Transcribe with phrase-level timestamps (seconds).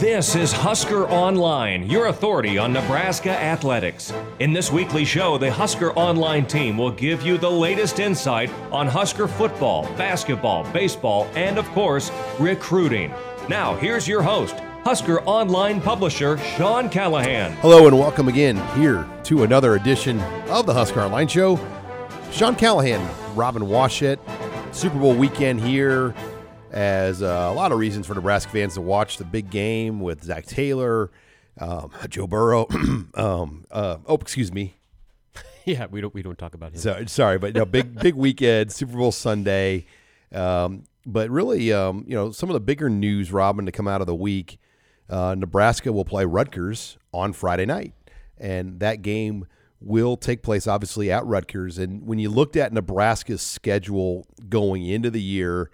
[0.00, 4.14] This is Husker Online, your authority on Nebraska athletics.
[4.38, 8.86] In this weekly show, the Husker Online team will give you the latest insight on
[8.86, 13.12] Husker football, basketball, baseball, and of course, recruiting.
[13.50, 14.54] Now, here's your host,
[14.84, 17.52] Husker Online publisher Sean Callahan.
[17.56, 21.60] Hello and welcome again here to another edition of the Husker Online Show.
[22.32, 23.06] Sean Callahan,
[23.36, 24.18] Robin Washut,
[24.72, 26.14] Super Bowl weekend here
[26.70, 30.22] as uh, a lot of reasons for Nebraska fans to watch the big game with
[30.22, 31.10] Zac Taylor,
[31.58, 32.66] um, Joe Burrow.
[33.14, 34.76] um, uh, oh, excuse me.
[35.66, 36.78] Yeah, we don't we don't talk about him.
[36.78, 39.84] So, sorry, but no, big big weekend, Super Bowl Sunday.
[40.32, 44.00] Um, but really, um, you know, some of the bigger news, Robin, to come out
[44.00, 44.58] of the week.
[45.08, 47.92] Uh, Nebraska will play Rutgers on Friday night,
[48.38, 49.46] and that game
[49.80, 51.78] will take place obviously at Rutgers.
[51.78, 55.70] And when you looked at Nebraska's schedule going into the year,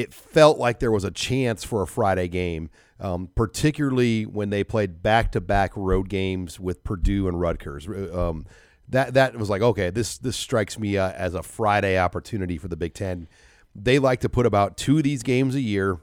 [0.00, 4.64] it felt like there was a chance for a Friday game, um, particularly when they
[4.64, 7.86] played back-to-back road games with Purdue and Rutgers.
[7.88, 8.46] Um,
[8.88, 12.68] that that was like, okay, this this strikes me uh, as a Friday opportunity for
[12.68, 13.28] the Big Ten.
[13.74, 15.98] They like to put about two of these games a year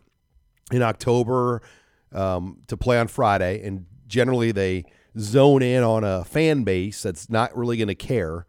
[0.71, 1.61] in October
[2.13, 4.85] um, to play on Friday, and generally they
[5.19, 8.45] zone in on a fan base that's not really going to care.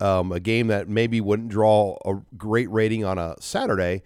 [0.00, 4.02] Um, a game that maybe wouldn't draw a great rating on a Saturday,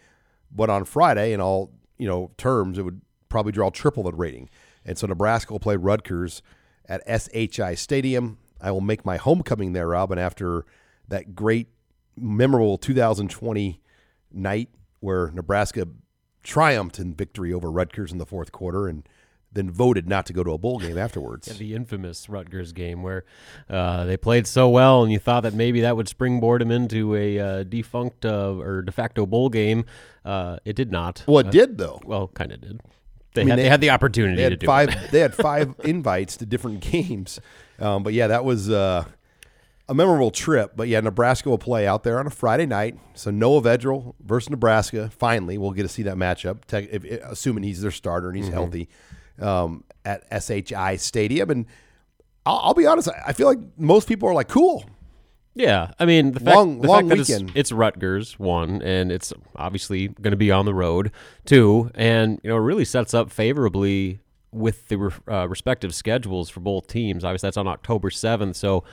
[0.56, 4.48] but on Friday, in all you know terms, it would probably draw triple the rating.
[4.84, 6.42] And so Nebraska will play Rutgers
[6.88, 8.38] at SHI Stadium.
[8.60, 10.64] I will make my homecoming there, Robin, after
[11.08, 11.69] that great,
[12.16, 13.81] memorable 2020
[14.32, 14.70] night
[15.00, 15.86] where Nebraska
[16.42, 19.06] triumphed in victory over Rutgers in the fourth quarter and
[19.56, 21.49] then voted not to go to a bowl game afterwards.
[21.49, 23.25] Yeah, the infamous Rutgers game where
[23.69, 27.17] uh, they played so well, and you thought that maybe that would springboard them into
[27.17, 29.84] a uh, defunct uh, or de facto bowl game.
[30.25, 31.25] Uh, it did not.
[31.27, 32.00] well, it Uh, did though.
[32.05, 32.81] Well, kind of did.
[33.34, 34.89] They, I mean, had, they- they, had the opportunity They had to do five.
[34.91, 34.99] it.
[35.11, 37.41] they had five invites to different games,
[37.78, 39.05] um, but yeah, that was uh,
[39.88, 40.73] a memorable trip.
[40.75, 42.99] But yeah, Nebraska will play out there on a Friday night.
[43.15, 45.11] So Noah Vedral versus Nebraska.
[45.11, 46.65] Finally, we'll get to see that matchup.
[46.65, 48.55] Tech- if, assuming he's their starter and he's Mm-hmm.
[48.55, 48.88] healthy
[49.41, 51.50] um, at SHI Stadium.
[51.50, 51.66] And
[52.44, 54.84] I'll, I'll be honest, I I feel like most people are like, "Cool,
[55.54, 57.52] Yeah, I mean the fact, Long- the long fact that it's, weekend.
[57.54, 61.10] it's Rutgers one, and it's obviously going to be on the road
[61.44, 64.20] too, and you know it really sets up favorably
[64.52, 67.25] with the re- uh, respective schedules for both teams.
[67.25, 68.84] Obviously, that's on October seventh, so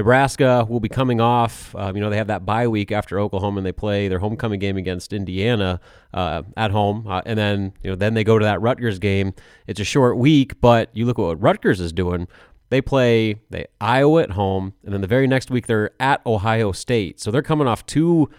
[0.00, 1.74] Nebraska will be coming off.
[1.76, 4.58] Um, you know they have that bye week after Oklahoma, and they play their homecoming
[4.58, 5.78] game against Indiana
[6.14, 9.34] uh, at home, uh, and then you know then they go to that Rutgers game.
[9.66, 12.28] It's a short week, but you look at what Rutgers is doing.
[12.70, 16.72] They play they Iowa at home, and then the very next week they're at Ohio
[16.72, 17.20] State.
[17.20, 18.30] So they're coming off two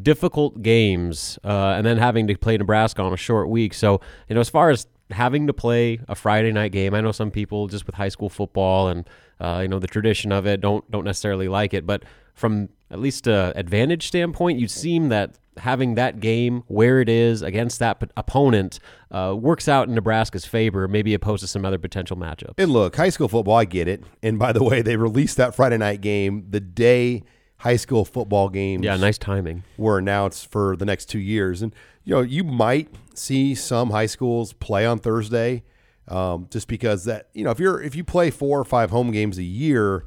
[0.00, 3.74] difficult games, uh, and then having to play Nebraska on a short week.
[3.74, 4.00] So
[4.30, 7.30] you know, as far as having to play a Friday night game, I know some
[7.30, 9.08] people just with high school football and
[9.40, 12.98] uh, you know the tradition of it don't don't necessarily like it, but from at
[12.98, 18.00] least a advantage standpoint, you seem that having that game where it is against that
[18.00, 18.78] p- opponent
[19.10, 22.54] uh, works out in Nebraska's favor, maybe opposed to some other potential matchups.
[22.56, 24.02] And look, high school football, I get it.
[24.22, 27.22] And by the way, they released that Friday night game the day
[27.58, 29.62] high school football games yeah, nice timing.
[29.76, 31.62] were announced for the next two years.
[31.62, 31.74] And,
[32.04, 35.62] you know, you might see some high schools play on Thursday
[36.08, 39.10] um, just because that, you know, if you're, if you play four or five home
[39.10, 40.06] games a year,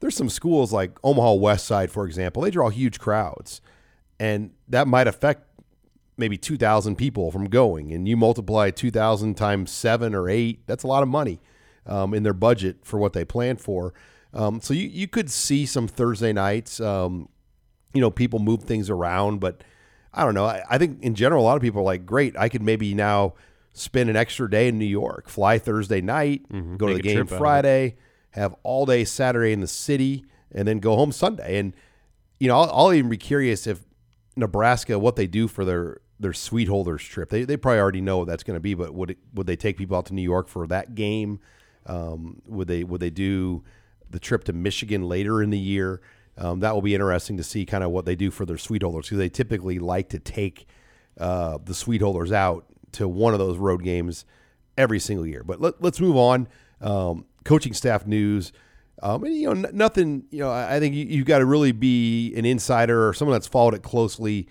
[0.00, 3.60] there's some schools like Omaha West Side, for example, they draw huge crowds.
[4.18, 5.46] And that might affect
[6.16, 7.92] maybe 2,000 people from going.
[7.92, 11.40] And you multiply 2,000 times seven or eight, that's a lot of money
[11.86, 13.94] um, in their budget for what they plan for.
[14.32, 17.28] Um, so you, you could see some Thursday nights, um,
[17.94, 19.40] you know, people move things around.
[19.40, 19.62] But
[20.16, 20.46] I don't know.
[20.46, 22.94] I, I think in general, a lot of people are like, great, I could maybe
[22.94, 23.34] now
[23.74, 26.46] spend an extra day in New York, fly Thursday night,
[26.78, 27.38] go to the game trip out of it.
[27.38, 27.96] Friday,
[28.30, 31.58] have all day Saturday in the city, and then go home Sunday.
[31.58, 31.74] And,
[32.40, 33.80] you know, I'll, I'll even be curious if
[34.36, 37.28] Nebraska, what they do for their their suite holders trip.
[37.28, 39.56] They, they probably already know what that's going to be, but would it, would they
[39.56, 41.40] take people out to New York for that game?
[41.84, 43.64] Um, would they would they do
[44.08, 46.00] the trip to Michigan later in the year?
[46.38, 48.82] Um, that will be interesting to see kind of what they do for their suite
[48.82, 50.66] holders because they typically like to take
[51.18, 54.24] uh, the Suite Holders out to one of those road games
[54.76, 55.42] every single year.
[55.42, 56.48] But let, us move on.
[56.80, 58.52] Um, coaching staff news.
[59.02, 60.24] Um, and, you know, n- nothing.
[60.30, 63.34] You know, I I think you, you've got to really be an insider or someone
[63.34, 64.48] that's followed it closely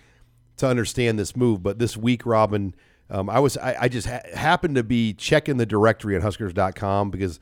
[0.58, 1.62] to understand this move.
[1.62, 2.76] But this week, Robin,
[3.10, 7.12] um, I was I, I just ha- happened to be checking the directory on Huskers.com
[7.12, 7.40] because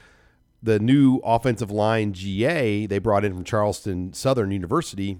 [0.63, 5.19] the new offensive line GA they brought in from Charleston Southern University.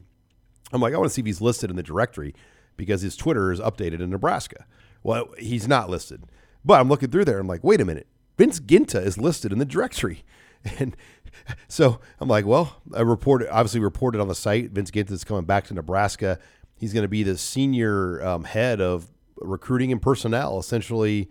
[0.72, 2.34] I'm like, I want to see if he's listed in the directory
[2.78, 4.66] because his Twitter is updated in Nebraska.
[5.04, 6.24] Well, he's not listed.
[6.66, 7.40] But I'm looking through there.
[7.40, 8.08] I'm like, wait a minute.
[8.38, 10.24] Vince Guinta is listed in the directory.
[10.80, 10.96] And
[11.68, 14.72] so I'm like, well, I reported, obviously reported on the site.
[14.72, 16.40] Vince Guinta is coming back to Nebraska.
[16.78, 19.08] He's going to be the senior um, head of
[19.38, 20.60] recruiting and personnel.
[20.60, 21.30] Essentially,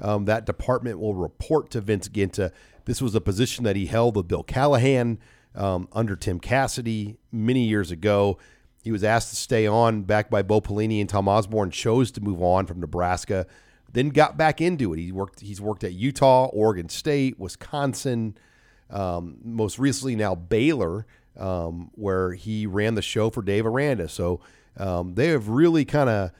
[0.00, 2.52] um, that department will report to Vince Guinta.
[2.84, 5.18] This was a position that he held with Bill Callahan
[5.54, 8.38] um, under Tim Cassidy many years ago.
[8.82, 12.20] He was asked to stay on back by Bo Pelini and Tom Osborne, chose to
[12.20, 13.46] move on from Nebraska,
[13.92, 14.98] then got back into it.
[14.98, 15.40] He worked.
[15.40, 18.36] He's worked at Utah, Oregon State, Wisconsin,
[18.90, 21.06] um, most recently now Baylor,
[21.38, 24.08] um, where he ran the show for Dave Aranda.
[24.08, 24.40] So
[24.76, 26.32] um, they have really kind of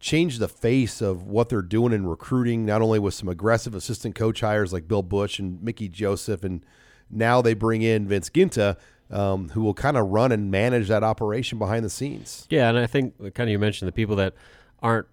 [0.00, 4.14] changed the face of what they're doing in recruiting, not only with some aggressive assistant
[4.14, 6.64] coach hires like Bill Busch and Mickey Joseph, and
[7.10, 8.76] now they bring in Vince Guinta,
[9.10, 12.46] um, who will kind of run and manage that operation behind the scenes.
[12.48, 14.34] Yeah, and I think kind of you mentioned the people that
[14.82, 15.06] aren't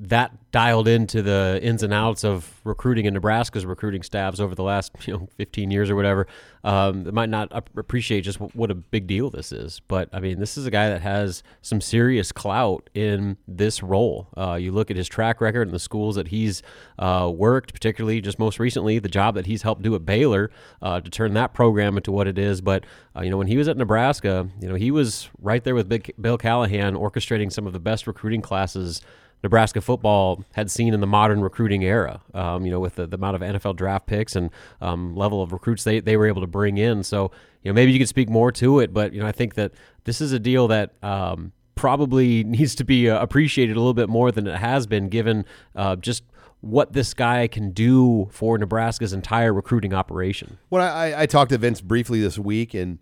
[0.00, 4.62] that dialed into the ins and outs of recruiting in Nebraska's recruiting staffs over the
[4.62, 6.26] last you know 15 years or whatever
[6.64, 9.80] um, might not appreciate just what a big deal this is.
[9.88, 14.28] But I mean, this is a guy that has some serious clout in this role.
[14.36, 16.62] Uh, you look at his track record and the schools that he's
[16.98, 20.50] uh, worked, particularly just most recently the job that he's helped do at Baylor
[20.82, 22.60] uh, to turn that program into what it is.
[22.60, 22.84] But
[23.16, 25.88] uh, you know, when he was at Nebraska, you know, he was right there with
[25.88, 29.00] Big Bill Callahan orchestrating some of the best recruiting classes
[29.42, 32.20] Nebraska football had seen in the modern recruiting era.
[32.34, 34.50] Um, you know, with the, the, amount of NFL draft picks and
[34.80, 37.02] um, level of recruits they, they were able to bring in.
[37.02, 37.30] So,
[37.62, 39.72] you know, maybe you could speak more to it, but you know, I think that
[40.04, 44.08] this is a deal that um, probably needs to be uh, appreciated a little bit
[44.08, 45.44] more than it has been, given
[45.76, 46.24] uh, just
[46.60, 50.58] what this guy can do for Nebraska's entire recruiting operation.
[50.70, 52.98] Well, I, I talked to Vince briefly this week, and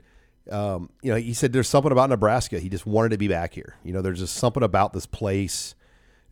[0.50, 2.58] um, you know, he said there's something about Nebraska.
[2.58, 3.76] He just wanted to be back here.
[3.82, 5.74] You know, there's just something about this place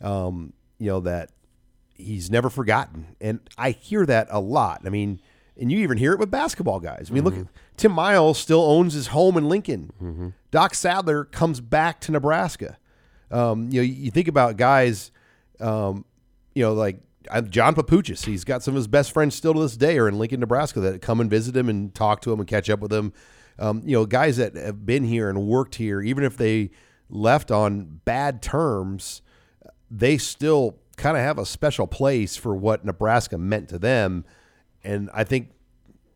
[0.05, 1.31] um, you know, that
[1.95, 3.17] he's never forgotten.
[3.21, 4.83] And I hear that a lot.
[4.85, 5.21] I mean,
[5.59, 7.09] and you even hear it with basketball guys.
[7.11, 7.39] I mean, mm-hmm.
[7.41, 9.93] look, Tim Miles still owns his home in Lincoln.
[10.03, 10.29] Mm-hmm.
[10.51, 12.77] Doc Sadler comes back to Nebraska.
[13.31, 15.11] Um, you know, you think about guys,
[15.61, 16.05] um,
[16.55, 16.99] you know, like
[17.31, 18.27] uh, John Papuchis.
[18.27, 20.81] He's got some of his best friends still to this day are in Lincoln, Nebraska
[20.81, 23.13] that come and visit him and talk to him and catch up with him.
[23.59, 26.71] Um, you know, guys that have been here and worked here, even if they
[27.09, 29.23] left on bad terms,
[29.91, 34.25] they still kind of have a special place for what Nebraska meant to them.
[34.83, 35.51] And I think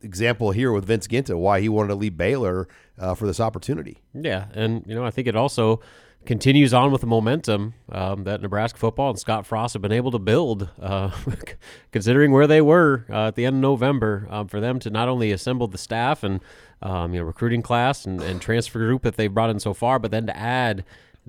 [0.03, 2.69] example here with Vince Guinta, why he wanted to leave Baylor
[2.99, 3.99] uh, for this opportunity.
[4.15, 5.81] Yeah, and you know I think it also
[6.26, 10.11] continues on with the momentum um, that Nebraska football and Scott Frost have been able
[10.11, 11.11] to build, uh,
[11.93, 14.26] considering where they were uh, at the end of November.
[14.31, 16.41] Um, for them to not only assemble the staff and
[16.82, 19.99] um, you know recruiting class and, and transfer group that they've brought in so far,
[19.99, 20.85] but then to add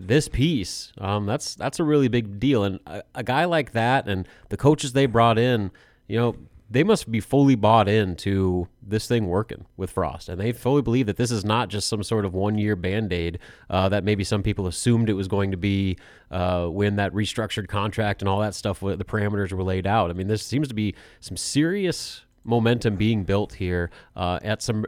[0.08, 2.64] this piece, um, that's that's a really big deal.
[2.64, 5.72] And a, a, guy like that, and the coaches they brought in,
[6.08, 6.36] you know,
[6.70, 11.08] they must be fully bought into this thing working with Frost, and they fully believe
[11.08, 14.68] that this is not just some sort of one-year band-aid uh, that maybe some people
[14.68, 15.98] assumed it was going to be
[16.32, 20.10] uh, when that restructured contract and all that stuff, the parameters were laid out.
[20.12, 24.86] I mean, this seems to be some serious momentum being built here uh, at some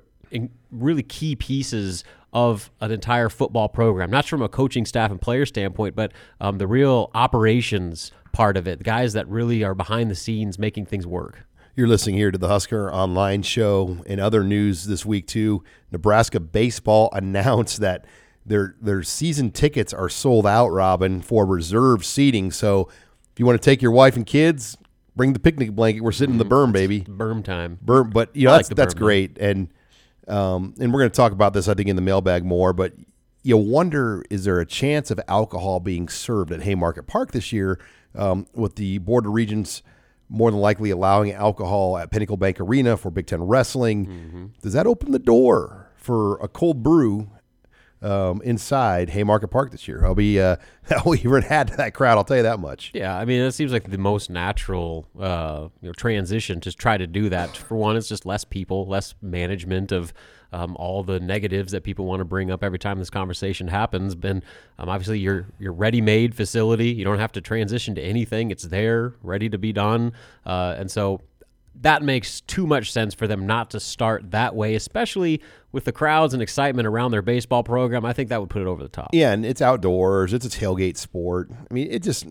[0.71, 5.45] really key pieces of an entire football program, not from a coaching staff and player
[5.45, 10.09] standpoint, but um, the real operations part of it, the guys that really are behind
[10.09, 11.45] the scenes making things work.
[11.75, 15.63] You're listening here to the Husker Online Show and other news this week too.
[15.91, 18.05] Nebraska baseball announced that
[18.45, 22.51] their their season tickets are sold out, Robin, for reserve seating.
[22.51, 22.89] So
[23.31, 24.77] if you want to take your wife and kids,
[25.15, 26.01] bring the picnic blanket.
[26.01, 26.71] We're sitting in the mm-hmm.
[26.71, 27.01] berm, baby.
[27.01, 27.77] Berm time.
[27.85, 29.69] Berm, but you know that's like that's great and
[30.27, 32.73] um, and we're going to talk about this, I think, in the mailbag more.
[32.73, 32.93] But
[33.43, 37.79] you wonder is there a chance of alcohol being served at Haymarket Park this year
[38.15, 39.81] um, with the Board of Regents
[40.29, 44.05] more than likely allowing alcohol at Pinnacle Bank Arena for Big Ten Wrestling?
[44.05, 44.45] Mm-hmm.
[44.61, 47.29] Does that open the door for a cold brew
[48.01, 50.05] um, inside Haymarket Park this year.
[50.05, 50.58] I'll be uh,
[50.91, 52.17] I'll even add to that crowd.
[52.17, 52.91] I'll tell you that much.
[52.93, 56.98] Yeah, I mean, it seems like the most natural, uh, you know, transition to try
[56.98, 57.55] to do that.
[57.55, 60.13] For one, it's just less people, less management of
[60.53, 64.15] um, all the negatives that people want to bring up every time this conversation happens.
[64.15, 64.43] Been
[64.79, 69.13] um, obviously, your your ready-made facility, you don't have to transition to anything; it's there,
[69.22, 70.13] ready to be done.
[70.46, 71.22] Uh, and so
[71.75, 75.91] that makes too much sense for them not to start that way, especially with the
[75.91, 78.05] crowds and excitement around their baseball program.
[78.05, 79.09] I think that would put it over the top.
[79.13, 80.33] Yeah, and it's outdoors.
[80.33, 81.49] It's a tailgate sport.
[81.51, 82.25] I mean, it just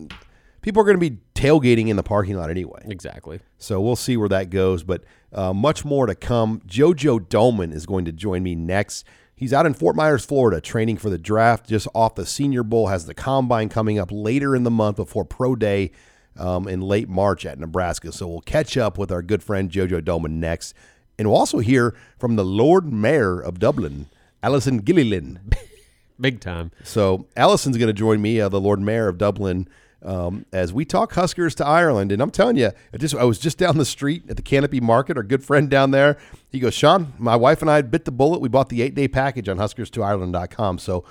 [0.61, 2.81] people are going to be tailgating in the parking lot anyway.
[2.85, 3.39] Exactly.
[3.57, 6.61] So we'll see where that goes, but uh, much more to come.
[6.67, 9.05] JoJo Domann is going to join me next.
[9.35, 12.87] He's out in Fort Myers, Florida, training for the draft just off the Senior Bowl.
[12.87, 15.91] Has the combine coming up later in the month before Pro Day
[16.37, 18.11] um, in late March at Nebraska.
[18.11, 20.73] So we'll catch up with our good friend JoJo Domann next.
[21.17, 24.07] And we'll also hear from the Lord Mayor of Dublin,
[24.41, 25.55] Alison Gilliland.
[26.19, 26.71] Big time.
[26.83, 29.67] So Alison's going to join me, uh, the Lord Mayor of Dublin,
[30.03, 32.11] um, as we talk Huskers to Ireland.
[32.11, 34.79] And I'm telling you, I just I was just down the street at the Canopy
[34.79, 35.17] Market.
[35.17, 36.17] Our good friend down there,
[36.49, 38.39] he goes, Sean, my wife and I bit the bullet.
[38.39, 40.79] We bought the eight day package on HuskersToIreland.com.
[40.79, 41.05] So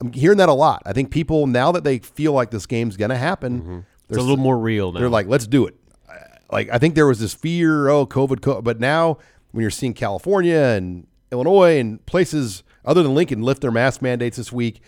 [0.00, 0.82] I'm hearing that a lot.
[0.84, 3.78] I think people now that they feel like this game's going to happen, mm-hmm.
[4.08, 5.00] It's a little more real now.
[5.00, 5.74] They're like, let's do it.
[6.50, 9.18] Like I think there was this fear, oh, COVID, COVID, but now
[9.50, 14.36] when you're seeing California and Illinois and places other than Lincoln lift their mask mandates
[14.36, 14.80] this week,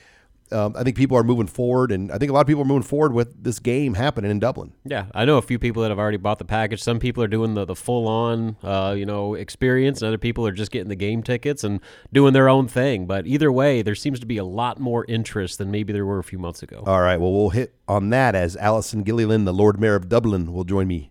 [0.53, 2.67] um, I think people are moving forward, and I think a lot of people are
[2.67, 4.73] moving forward with this game happening in Dublin.
[4.85, 6.83] Yeah, I know a few people that have already bought the package.
[6.83, 10.47] Some people are doing the, the full on, uh, you know, experience, and other people
[10.47, 11.81] are just getting the game tickets and
[12.13, 13.07] doing their own thing.
[13.07, 16.19] But either way, there seems to be a lot more interest than maybe there were
[16.19, 16.83] a few months ago.
[16.87, 20.53] All right, well, we'll hit on that as Alison Gilliland, the Lord Mayor of Dublin,
[20.53, 21.11] will join me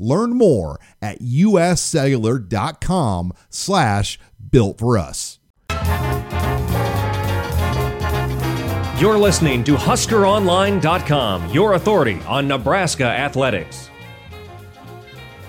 [0.00, 4.18] Learn more at uscellular.com slash
[4.50, 5.38] built for us.
[9.00, 13.88] You're listening to HuskerOnline.com, your authority on Nebraska athletics.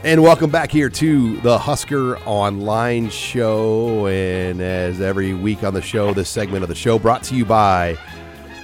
[0.03, 4.07] And welcome back here to the Husker Online Show.
[4.07, 7.45] And as every week on the show, this segment of the show brought to you
[7.45, 7.97] by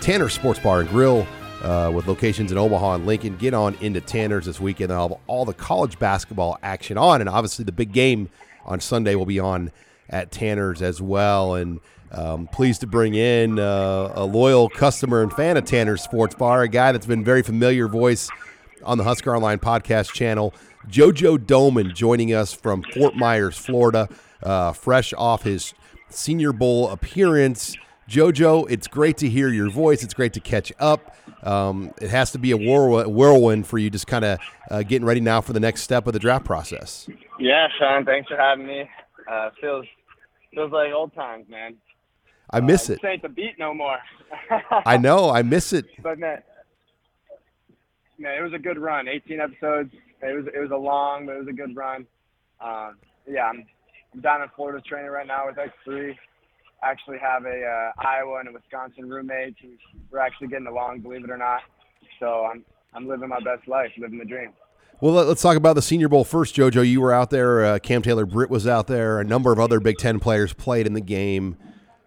[0.01, 1.27] Tanner Sports Bar and Grill.
[1.61, 3.35] Uh, with locations in Omaha and Lincoln.
[3.35, 4.91] Get on into Tanner's this weekend.
[4.91, 8.29] They'll have all the college basketball action on, and obviously the big game
[8.63, 9.71] on Sunday will be on
[10.07, 11.55] at Tanner's as well.
[11.55, 11.79] And
[12.11, 16.61] um, pleased to bring in uh, a loyal customer and fan of Tanner's Sports Bar,
[16.61, 18.29] a guy that's been very familiar voice
[18.83, 20.53] on the Husker Online podcast channel,
[20.87, 24.07] JoJo Domann, joining us from Fort Myers, Florida,
[24.43, 25.73] uh, fresh off his
[26.09, 27.75] Senior Bowl appearance.
[28.09, 30.01] JoJo, it's great to hear your voice.
[30.01, 31.15] It's great to catch up.
[31.43, 34.39] Um, it has to be a whirlwind for you, just kind of
[34.71, 37.09] uh, getting ready now for the next step of the draft process.
[37.39, 38.89] Yeah, Sean, thanks for having me.
[39.29, 39.85] Uh, feels
[40.53, 41.75] feels like old times, man.
[42.49, 43.01] I miss uh, it.
[43.01, 43.97] This ain't the beat no more.
[44.85, 45.85] I know, I miss it.
[46.01, 46.41] But man,
[48.17, 49.09] man, it was a good run.
[49.09, 49.93] 18 episodes.
[50.21, 52.07] It was it was a long, but it was a good run.
[52.61, 52.97] Um,
[53.27, 53.65] yeah, I'm,
[54.13, 56.15] I'm down in Florida training right now with X3
[56.83, 59.69] actually have a uh, Iowa and a Wisconsin roommate who
[60.11, 61.61] we're actually getting along, believe it or not.
[62.19, 64.53] So I'm I'm living my best life, living the dream.
[64.99, 66.87] Well, let's talk about the Senior Bowl first, JoJo.
[66.87, 67.63] You were out there.
[67.63, 69.19] Uh, Cam Taylor Britt was out there.
[69.19, 71.55] A number of other Big Ten players played in the game.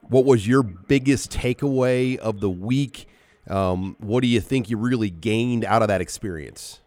[0.09, 3.07] What was your biggest takeaway of the week?
[3.49, 6.81] Um, what do you think you really gained out of that experience?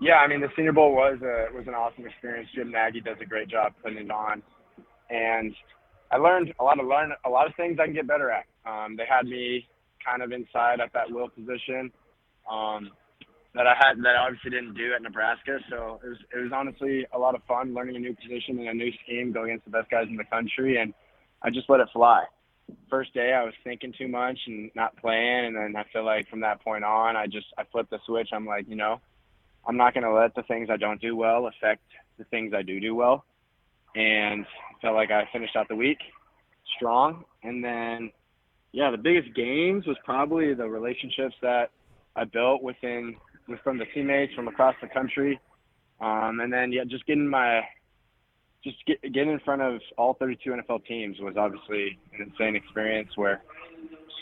[0.00, 2.48] Yeah, I mean the Senior Bowl was a, was an awesome experience.
[2.52, 4.42] Jim Nagy does a great job putting it on
[5.12, 5.54] and
[6.10, 8.44] I learned a lot of learn a lot of things I can get better at.
[8.66, 9.68] Um, they had me
[10.04, 11.92] kind of inside at that will position
[12.50, 12.90] um,
[13.54, 15.58] that I had that I obviously didn't do at Nebraska.
[15.70, 18.68] So it was it was honestly a lot of fun learning a new position and
[18.68, 20.94] a new scheme, going against the best guys in the country, and
[21.42, 22.24] I just let it fly.
[22.88, 26.28] First day I was thinking too much and not playing, and then I feel like
[26.28, 28.28] from that point on, I just I flipped the switch.
[28.32, 29.00] I'm like, you know,
[29.66, 31.82] I'm not going to let the things I don't do well affect
[32.18, 33.24] the things I do do well
[33.94, 34.44] and
[34.80, 35.98] felt like I finished out the week
[36.76, 37.24] strong.
[37.42, 38.10] And then,
[38.72, 41.70] yeah, the biggest gains was probably the relationships that
[42.16, 43.16] I built within
[43.48, 45.40] with from the teammates from across the country.
[46.00, 47.62] Um, and then, yeah, just getting my
[48.64, 53.10] just get, getting in front of all 32 NFL teams was obviously an insane experience
[53.16, 53.42] where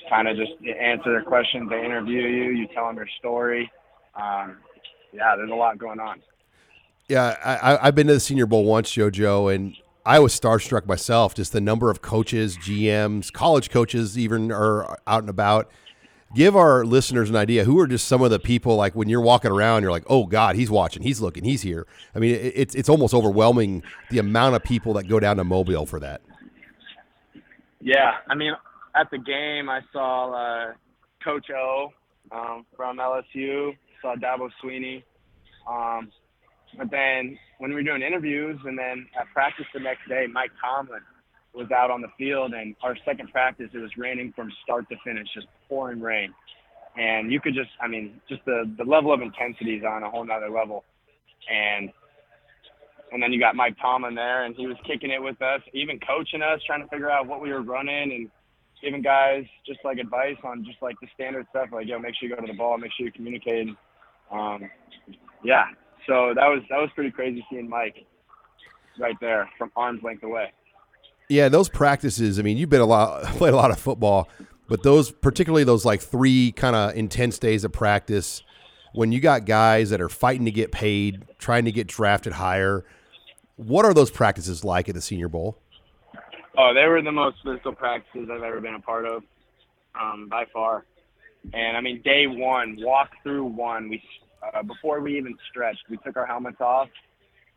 [0.09, 1.69] kind of just answer their questions.
[1.69, 2.51] They interview you.
[2.53, 3.71] You tell them your story.
[4.15, 4.59] Um,
[5.13, 6.23] yeah, there's a lot going on.
[7.11, 9.77] Yeah, I, I've been to the Senior Bowl once, JoJo, and
[10.07, 11.35] I was starstruck myself.
[11.35, 15.69] Just the number of coaches, GMs, college coaches, even are out and about.
[16.37, 17.65] Give our listeners an idea.
[17.65, 20.27] Who are just some of the people like when you're walking around, you're like, oh
[20.27, 21.85] God, he's watching, he's looking, he's here.
[22.15, 25.45] I mean, it, it's it's almost overwhelming the amount of people that go down to
[25.45, 26.21] Mobile for that.
[27.81, 28.53] Yeah, I mean,
[28.95, 30.73] at the game, I saw uh,
[31.25, 31.93] Coach O
[32.31, 35.03] um, from LSU, saw Dabo Swinney,
[35.69, 36.13] Um,
[36.79, 40.51] but then when we were doing interviews and then at practice the next day, Mike
[40.61, 41.01] Tomlin
[41.55, 44.97] was out on the field and our second practice, it was raining from start to
[45.05, 46.33] finish, just pouring rain.
[46.97, 50.11] And you could just, I mean, just the, the level of intensity is on a
[50.11, 50.85] whole nother level.
[51.51, 51.91] And
[53.13, 55.99] and then you got Mike Tomlin there, and he was kicking it with us, even
[55.99, 58.31] coaching us, trying to figure out what we were running, and
[58.83, 62.29] giving guys just like advice on just like the standard stuff, like yo, make sure
[62.29, 63.69] you go to the ball, make sure you communicate.
[64.31, 64.71] Um,
[65.45, 65.65] yeah,
[66.07, 68.05] so that was that was pretty crazy seeing Mike
[68.99, 70.53] right there from arm's length away.
[71.29, 72.39] Yeah, those practices.
[72.39, 74.29] I mean, you've been a lot, played a lot of football,
[74.69, 78.43] but those, particularly those like three kind of intense days of practice,
[78.93, 82.85] when you got guys that are fighting to get paid, trying to get drafted higher.
[83.57, 85.59] What are those practices like at the Senior Bowl?
[86.57, 89.23] Oh, they were the most physical practices I've ever been a part of,
[90.01, 90.85] um, by far.
[91.55, 94.03] And I mean, day one, walk through one, we
[94.43, 96.89] uh, before we even stretched, we took our helmets off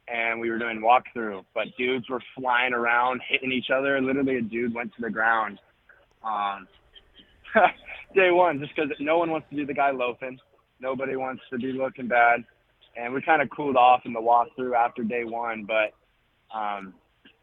[0.07, 1.43] and we were doing walkthrough.
[1.53, 3.99] But dudes were flying around, hitting each other.
[4.01, 5.59] Literally, a dude went to the ground.
[6.23, 6.67] Um,
[8.15, 10.37] day one, just because no one wants to be the guy loafing.
[10.79, 12.43] Nobody wants to be looking bad.
[12.95, 15.93] And we kind of cooled off in the walkthrough after day one, but
[16.55, 16.93] um,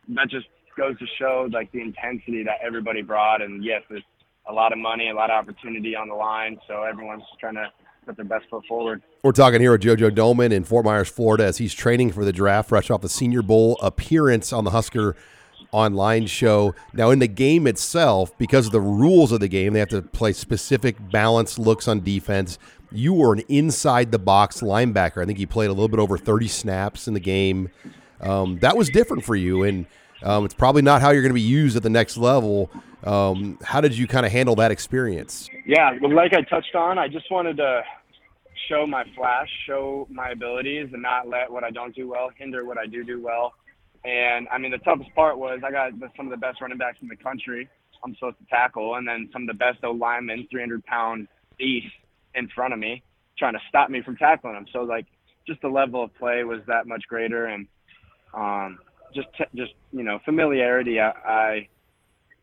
[0.09, 3.43] that just goes to show like the intensity that everybody brought.
[3.43, 4.05] And yes, there's
[4.49, 7.69] a lot of money, a lot of opportunity on the line, so everyone's trying to
[8.11, 9.03] put their best foot forward.
[9.23, 12.33] We're talking here with JoJo Domann in Fort Myers, Florida, as he's training for the
[12.33, 15.17] draft, fresh off the Senior Bowl appearance on the Husker
[15.73, 16.75] online show.
[16.93, 20.03] Now, in the game itself, because of the rules of the game, they have to
[20.03, 22.59] play specific balanced looks on defense.
[22.91, 25.23] You were an inside the box linebacker.
[25.23, 27.71] I think you played a little bit over 30 snaps in the game.
[28.21, 29.87] Um, that was different for you, and
[30.23, 32.71] um, it's probably not how you're going to be used at the next level.
[33.05, 35.49] Um, how did you kind of handle that experience?
[35.65, 37.83] Yeah, well, like I touched on, I just wanted to
[38.69, 42.65] show my flash, show my abilities, and not let what I don't do well hinder
[42.65, 43.55] what I do do well.
[44.05, 46.99] And I mean, the toughest part was I got some of the best running backs
[47.03, 47.69] in the country.
[48.03, 51.91] I'm supposed to tackle, and then some of the best O linemen, 300 pound beasts
[52.35, 53.03] in front of me,
[53.39, 54.67] trying to stop me from tackling them.
[54.73, 55.07] So like,
[55.47, 57.67] just the level of play was that much greater, and
[58.33, 58.79] um,
[59.15, 60.99] just te- just you know familiarity.
[61.01, 61.69] I, I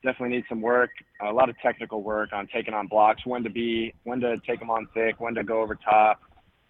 [0.03, 3.49] definitely need some work, a lot of technical work on taking on blocks, when to
[3.49, 6.19] be, when to take them on thick, when to go over top.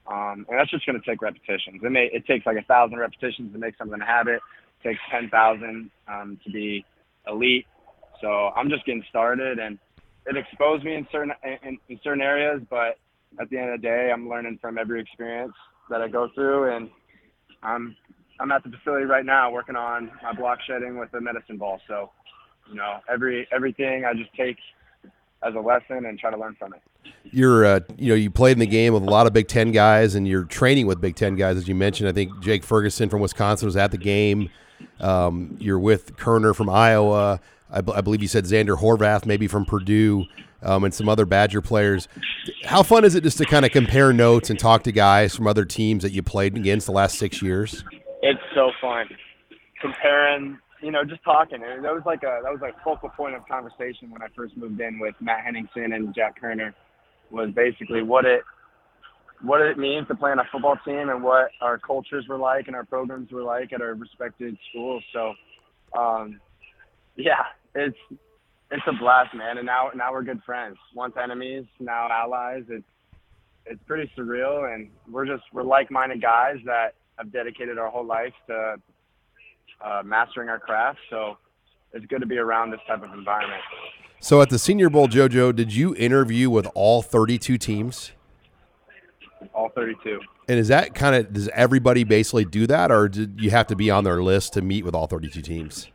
[0.07, 1.81] Um, and that's just going to take repetitions.
[1.83, 4.39] It, may, it takes like a thousand repetitions to make something a habit.
[4.83, 6.85] It takes 10,000 um, to be
[7.27, 7.65] elite.
[8.21, 9.77] So I'm just getting started and
[10.25, 12.97] it exposed me in certain, in, in certain areas, but
[13.39, 15.53] at the end of the day, I'm learning from every experience
[15.89, 16.89] that I go through and
[17.61, 17.95] I'm,
[18.39, 21.81] I'm at the facility right now working on my block shedding with a medicine ball.
[21.87, 22.11] So
[22.69, 24.57] you know, every everything I just take
[25.45, 26.81] as a lesson and try to learn from it.
[27.31, 29.71] You're, uh, you know, you played in the game with a lot of Big Ten
[29.71, 32.09] guys, and you're training with Big Ten guys, as you mentioned.
[32.09, 34.49] I think Jake Ferguson from Wisconsin was at the game.
[34.99, 37.39] Um, you're with Koerner from Iowa.
[37.69, 40.25] I, b- I, believe you said Xander Horvath, maybe from Purdue,
[40.63, 42.07] um, and some other Badger players.
[42.63, 45.47] How fun is it just to kind of compare notes and talk to guys from
[45.47, 47.83] other teams that you played against the last six years?
[48.21, 49.07] It's so fun
[49.81, 51.59] comparing you know, just talking.
[51.63, 54.55] And that was like a that was like focal point of conversation when I first
[54.57, 56.73] moved in with Matt Henningsen and Jack Koerner
[57.31, 58.41] was basically what it
[59.41, 62.67] what it means to play on a football team and what our cultures were like
[62.67, 65.03] and our programs were like at our respected schools.
[65.13, 65.33] So
[65.97, 66.39] um
[67.15, 67.43] yeah,
[67.75, 67.97] it's
[68.69, 69.57] it's a blast, man.
[69.57, 70.77] And now now we're good friends.
[70.93, 72.63] Once enemies, now allies.
[72.69, 72.85] It's
[73.65, 78.05] it's pretty surreal and we're just we're like minded guys that have dedicated our whole
[78.05, 78.75] life to
[79.81, 80.99] uh, mastering our craft.
[81.09, 81.37] So
[81.93, 83.61] it's good to be around this type of environment.
[84.19, 88.11] So at the Senior Bowl, JoJo, did you interview with all 32 teams?
[89.53, 90.19] All 32.
[90.49, 93.75] And is that kind of does everybody basically do that, or did you have to
[93.75, 95.87] be on their list to meet with all 32 teams?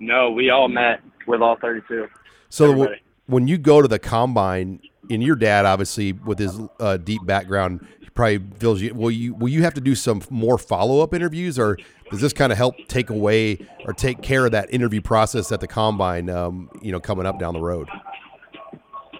[0.00, 2.08] No, we all met with all 32.
[2.50, 3.00] So Everybody.
[3.26, 7.86] when you go to the combine, and your dad obviously with his uh, deep background
[8.18, 8.94] probably you.
[8.94, 11.78] Will you will you have to do some more follow up interviews, or
[12.10, 15.60] does this kind of help take away or take care of that interview process at
[15.60, 16.28] the combine?
[16.28, 17.88] Um, you know, coming up down the road.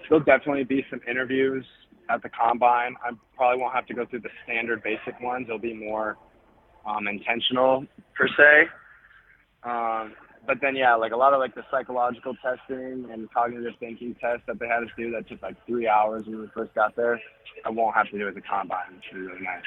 [0.09, 1.65] there'll definitely be some interviews
[2.09, 2.95] at the combine.
[3.01, 5.45] I probably won't have to go through the standard basic ones.
[5.47, 6.17] It'll be more
[6.85, 7.85] um, intentional
[8.15, 8.67] per se.
[9.63, 10.13] Um,
[10.49, 14.41] but then yeah, like a lot of like the psychological testing and cognitive thinking tests
[14.47, 17.21] that they had us do that took like three hours when we first got there.
[17.63, 19.61] I won't have to do at the combine, which is really nice.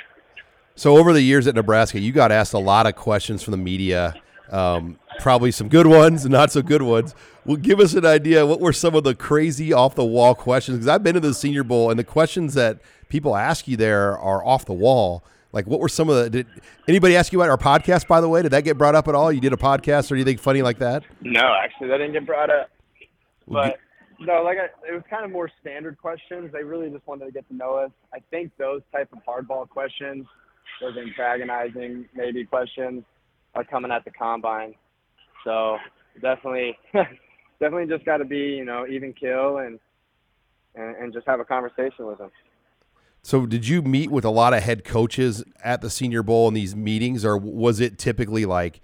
[0.74, 3.58] So over the years at Nebraska, you got asked a lot of questions from the
[3.58, 4.12] media.
[4.50, 7.14] Um, probably some good ones and not so good ones.
[7.44, 8.44] Well, give us an idea.
[8.44, 10.78] What were some of the crazy off the wall questions?
[10.78, 14.18] Because I've been to the Senior Bowl, and the questions that people ask you there
[14.18, 15.22] are off the wall.
[15.52, 16.30] Like, what were some of the?
[16.30, 16.46] Did
[16.88, 18.06] anybody ask you about our podcast?
[18.08, 19.30] By the way, did that get brought up at all?
[19.30, 21.04] You did a podcast or anything funny like that?
[21.20, 22.70] No, actually, that didn't get brought up.
[23.46, 23.78] But
[24.18, 26.50] no, like I, it was kind of more standard questions.
[26.52, 27.90] They really just wanted to get to know us.
[28.14, 30.26] I think those type of hardball questions,
[30.80, 33.04] those antagonizing maybe questions,
[33.54, 34.74] are coming at the combine.
[35.44, 35.76] So
[36.22, 36.78] definitely,
[37.60, 39.78] definitely just got to be you know even kill and,
[40.74, 42.30] and and just have a conversation with them.
[43.22, 46.54] So, did you meet with a lot of head coaches at the Senior Bowl in
[46.54, 48.80] these meetings, or was it typically like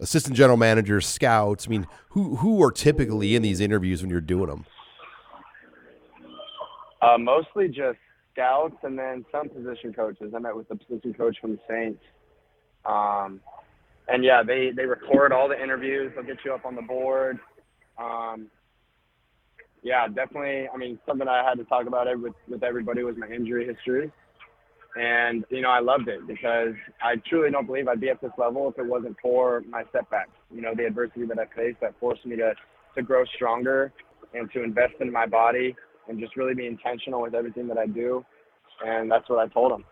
[0.00, 1.66] assistant general managers, scouts?
[1.66, 4.64] I mean, who who are typically in these interviews when you're doing them?
[7.02, 7.98] Uh, mostly just
[8.32, 10.32] scouts and then some position coaches.
[10.34, 12.02] I met with the position coach from the Saints.
[12.84, 13.40] Um,
[14.08, 16.12] and yeah, they, they record all the interviews.
[16.14, 17.38] They'll get you up on the board.
[17.98, 18.48] Um,
[19.86, 20.68] yeah, definitely.
[20.68, 24.10] I mean, something I had to talk about with, with everybody was my injury history.
[24.96, 28.32] And, you know, I loved it because I truly don't believe I'd be at this
[28.36, 30.30] level if it wasn't for my setbacks.
[30.52, 32.54] You know, the adversity that I faced that forced me to,
[32.96, 33.92] to grow stronger
[34.34, 35.76] and to invest in my body
[36.08, 38.24] and just really be intentional with everything that I do.
[38.84, 39.84] And that's what I told.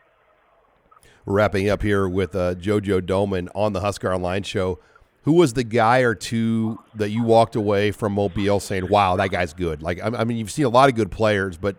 [1.24, 4.80] We're wrapping up here with uh, JoJo Domann on the Husker Online show.
[5.24, 9.30] Who was the guy or two that you walked away from Mobile saying, "Wow, that
[9.30, 9.82] guy's good"?
[9.82, 11.76] Like, I, mean, you've seen a lot of good players, but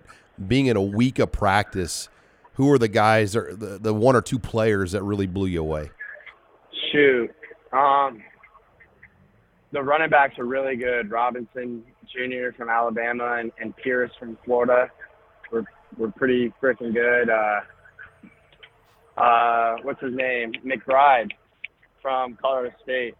[0.47, 2.09] being in a week of practice,
[2.53, 5.61] who are the guys or the, the one or two players that really blew you
[5.61, 5.91] away?
[6.91, 7.29] Shoot,
[7.71, 8.23] um,
[9.71, 11.11] the running backs are really good.
[11.11, 12.55] Robinson Jr.
[12.57, 14.89] from Alabama and, and Pierce from Florida
[15.51, 15.65] were
[15.97, 17.29] were pretty freaking good.
[17.29, 17.59] Uh,
[19.21, 20.51] uh, what's his name?
[20.65, 21.29] McBride
[22.01, 23.15] from Colorado State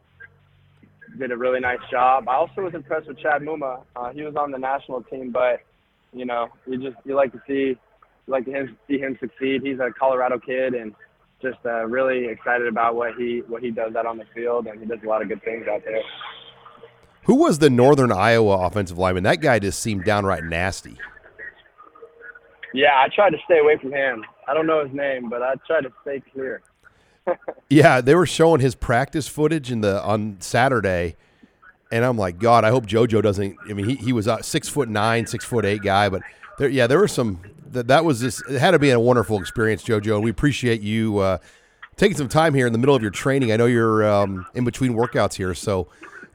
[1.19, 2.27] did a really nice job.
[2.27, 3.81] I also was impressed with Chad Muma.
[3.95, 5.61] Uh, he was on the national team, but
[6.13, 7.77] you know, you just you like to see
[8.27, 9.61] you like to him, see him succeed.
[9.63, 10.93] He's a Colorado kid and
[11.41, 14.79] just uh, really excited about what he what he does out on the field, and
[14.79, 16.01] he does a lot of good things out there.
[17.23, 19.23] Who was the Northern Iowa offensive lineman?
[19.23, 20.97] That guy just seemed downright nasty.
[22.73, 24.23] Yeah, I tried to stay away from him.
[24.47, 26.61] I don't know his name, but I tried to stay clear.
[27.69, 31.15] Yeah, they were showing his practice footage in the on Saturday,
[31.91, 33.57] and I'm like, God, I hope JoJo doesn't.
[33.69, 36.21] I mean, he, he was a six foot nine, six foot eight guy, but
[36.57, 37.41] there, yeah, there were some.
[37.71, 38.43] That that was just.
[38.49, 40.15] It had to be a wonderful experience, JoJo.
[40.15, 41.37] And we appreciate you uh,
[41.97, 43.51] taking some time here in the middle of your training.
[43.51, 45.87] I know you're um, in between workouts here, so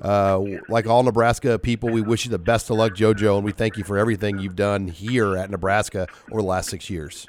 [0.03, 3.53] uh, like all Nebraska people, we wish you the best of luck, JoJo, and we
[3.53, 7.27] thank you for everything you've done here at Nebraska over the last six years.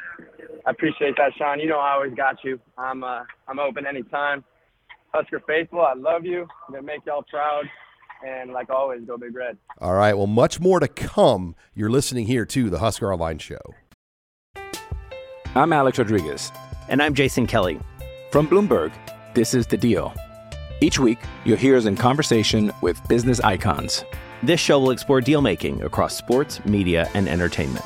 [0.65, 1.59] I appreciate that, Sean.
[1.59, 2.59] You know I always got you.
[2.77, 4.43] I'm uh, I'm open anytime.
[5.13, 6.41] Husker faithful, I love you.
[6.67, 7.65] I'm gonna make y'all proud.
[8.25, 9.57] And like always, go Big Red.
[9.79, 10.13] All right.
[10.13, 11.55] Well, much more to come.
[11.73, 13.59] You're listening here to the Husker Online Show.
[15.55, 16.51] I'm Alex Rodriguez.
[16.87, 17.79] And I'm Jason Kelly.
[18.31, 18.91] From Bloomberg,
[19.33, 20.13] this is The Deal.
[20.81, 24.05] Each week, you'll hear us in conversation with business icons.
[24.43, 27.85] This show will explore deal making across sports, media, and entertainment.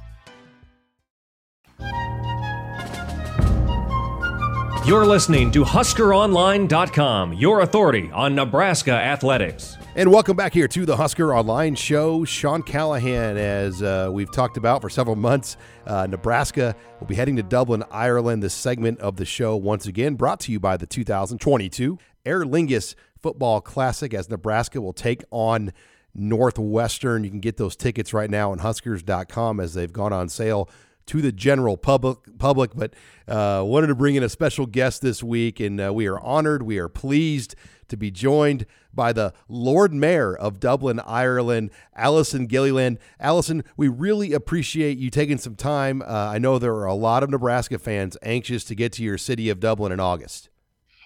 [4.83, 9.77] You're listening to HuskerOnline.com, your authority on Nebraska athletics.
[9.95, 12.25] And welcome back here to the Husker Online Show.
[12.25, 17.35] Sean Callahan, as uh, we've talked about for several months, uh, Nebraska will be heading
[17.35, 18.41] to Dublin, Ireland.
[18.41, 22.95] This segment of the show, once again, brought to you by the 2022 Aer Lingus
[23.21, 25.73] Football Classic, as Nebraska will take on
[26.15, 27.23] Northwestern.
[27.23, 30.67] You can get those tickets right now on Huskers.com as they've gone on sale
[31.07, 32.17] to the general public.
[32.37, 32.93] Public, but
[33.27, 36.63] uh, wanted to bring in a special guest this week, and uh, we are honored.
[36.63, 37.55] We are pleased
[37.89, 42.99] to be joined by the Lord Mayor of Dublin, Ireland, Alison Gilliland.
[43.19, 46.01] Alison, we really appreciate you taking some time.
[46.01, 49.17] Uh, I know there are a lot of Nebraska fans anxious to get to your
[49.17, 50.49] city of Dublin in August.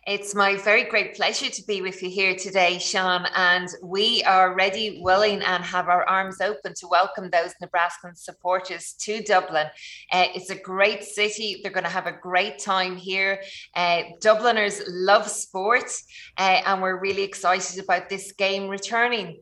[0.08, 3.26] It's my very great pleasure to be with you here today, Sean.
[3.36, 8.94] And we are ready, willing, and have our arms open to welcome those Nebraskan supporters
[9.00, 9.65] to Dublin.
[10.12, 11.60] Uh, it's a great city.
[11.63, 13.41] They're going to have a great time here.
[13.76, 15.91] Uh, Dubliners love sport,
[16.38, 19.39] uh, and we're really excited about this game returning.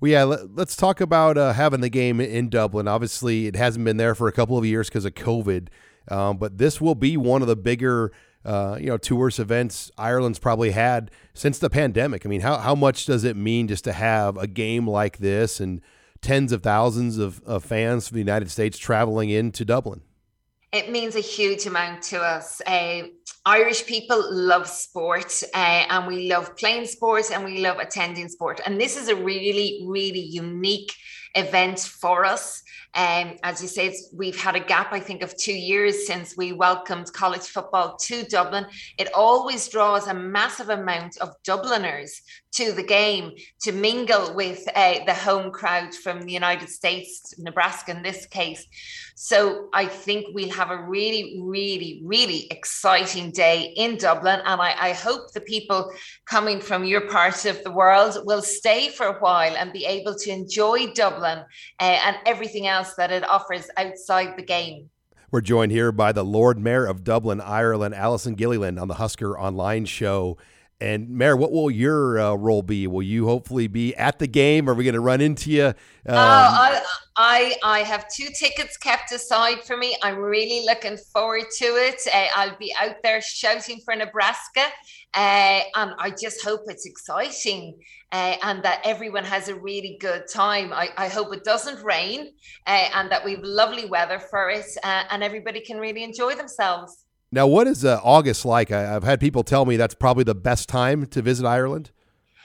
[0.00, 2.88] Well, yeah, let, us talk about uh, having the game in Dublin.
[2.88, 5.68] Obviously, it hasn't been there for a couple of years because of COVID,
[6.08, 8.12] um, but this will be one of the bigger
[8.46, 12.24] uh, you know, tourist events Ireland's probably had since the pandemic.
[12.24, 15.58] I mean, how, how much does it mean just to have a game like this
[15.58, 15.80] and
[16.20, 20.00] tens of thousands of, of fans from the United States traveling into Dublin?
[20.72, 22.60] It means a huge amount to us.
[22.66, 23.08] Uh,
[23.44, 28.60] Irish people love sport uh, and we love playing sport and we love attending sport.
[28.64, 30.92] And this is a really, really unique
[31.34, 32.62] event for us.
[32.96, 36.52] Um, as you say, we've had a gap, I think, of two years since we
[36.52, 38.66] welcomed college football to Dublin.
[38.96, 42.22] It always draws a massive amount of Dubliners
[42.56, 47.90] to the game to mingle with uh, the home crowd from the United States, Nebraska
[47.90, 48.66] in this case.
[49.14, 54.40] So I think we'll have a really, really, really exciting day in Dublin.
[54.44, 55.92] And I, I hope the people
[56.24, 60.14] coming from your part of the world will stay for a while and be able
[60.14, 61.38] to enjoy Dublin
[61.80, 64.88] uh, and everything else that it offers outside the game.
[65.30, 69.38] We're joined here by the Lord Mayor of Dublin, Ireland, Alison Gilliland, on the Husker
[69.38, 70.38] Online Show.
[70.78, 72.86] And Mayor, what will your uh, role be?
[72.86, 74.68] Will you hopefully be at the game?
[74.68, 75.66] Are we going to run into you?
[75.68, 75.74] Um,
[76.08, 76.82] oh, I,
[77.16, 79.96] I, I have two tickets kept aside for me.
[80.02, 82.02] I'm really looking forward to it.
[82.12, 84.66] Uh, I'll be out there shouting for Nebraska,
[85.14, 87.78] uh, and I just hope it's exciting
[88.12, 90.74] uh, and that everyone has a really good time.
[90.74, 92.32] I, I hope it doesn't rain
[92.66, 97.05] uh, and that we've lovely weather for it, uh, and everybody can really enjoy themselves.
[97.36, 98.72] Now, what is uh, August like?
[98.72, 101.90] I, have had people tell me that's probably the best time to visit Ireland.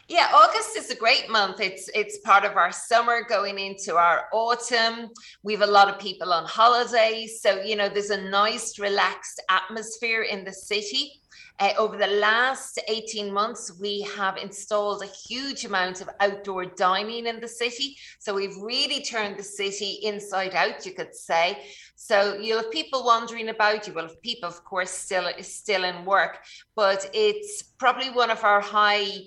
[0.10, 1.62] Yeah, August is a great month.
[1.62, 5.12] It's it's part of our summer going into our autumn.
[5.44, 9.42] We have a lot of people on holiday, so you know there's a nice, relaxed
[9.50, 11.21] atmosphere in the city.
[11.62, 17.28] Uh, over the last 18 months, we have installed a huge amount of outdoor dining
[17.28, 17.96] in the city.
[18.18, 21.62] So we've really turned the city inside out, you could say.
[21.96, 23.86] So you'll have people wandering about.
[23.86, 26.40] You will have people, of course, still still in work,
[26.76, 29.20] but it's probably one of our high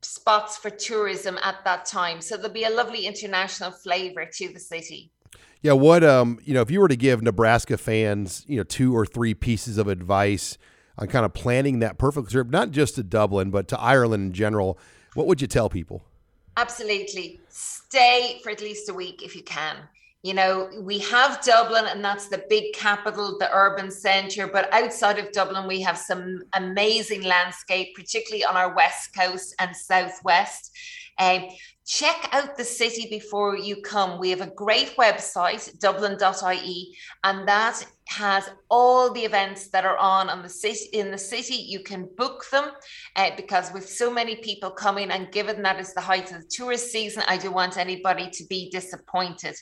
[0.00, 2.22] spots for tourism at that time.
[2.22, 5.12] So there'll be a lovely international flavor to the city.
[5.60, 8.96] Yeah, what um, you know, if you were to give Nebraska fans, you know, two
[8.96, 10.56] or three pieces of advice
[11.00, 14.32] on kind of planning that perfect trip, not just to Dublin, but to Ireland in
[14.32, 14.78] general,
[15.14, 16.02] what would you tell people?
[16.56, 17.40] Absolutely.
[17.48, 19.76] Stay for at least a week if you can.
[20.22, 24.46] You know, we have Dublin, and that's the big capital, the urban centre.
[24.46, 29.74] But outside of Dublin, we have some amazing landscape, particularly on our west coast and
[29.74, 30.76] southwest.
[31.90, 34.20] Check out the city before you come.
[34.20, 40.28] We have a great website, dublin.ie, and that has all the events that are on
[40.28, 42.70] on the city in the city you can book them
[43.14, 46.48] uh, because with so many people coming and given that it's the height of the
[46.48, 49.54] tourist season i don't want anybody to be disappointed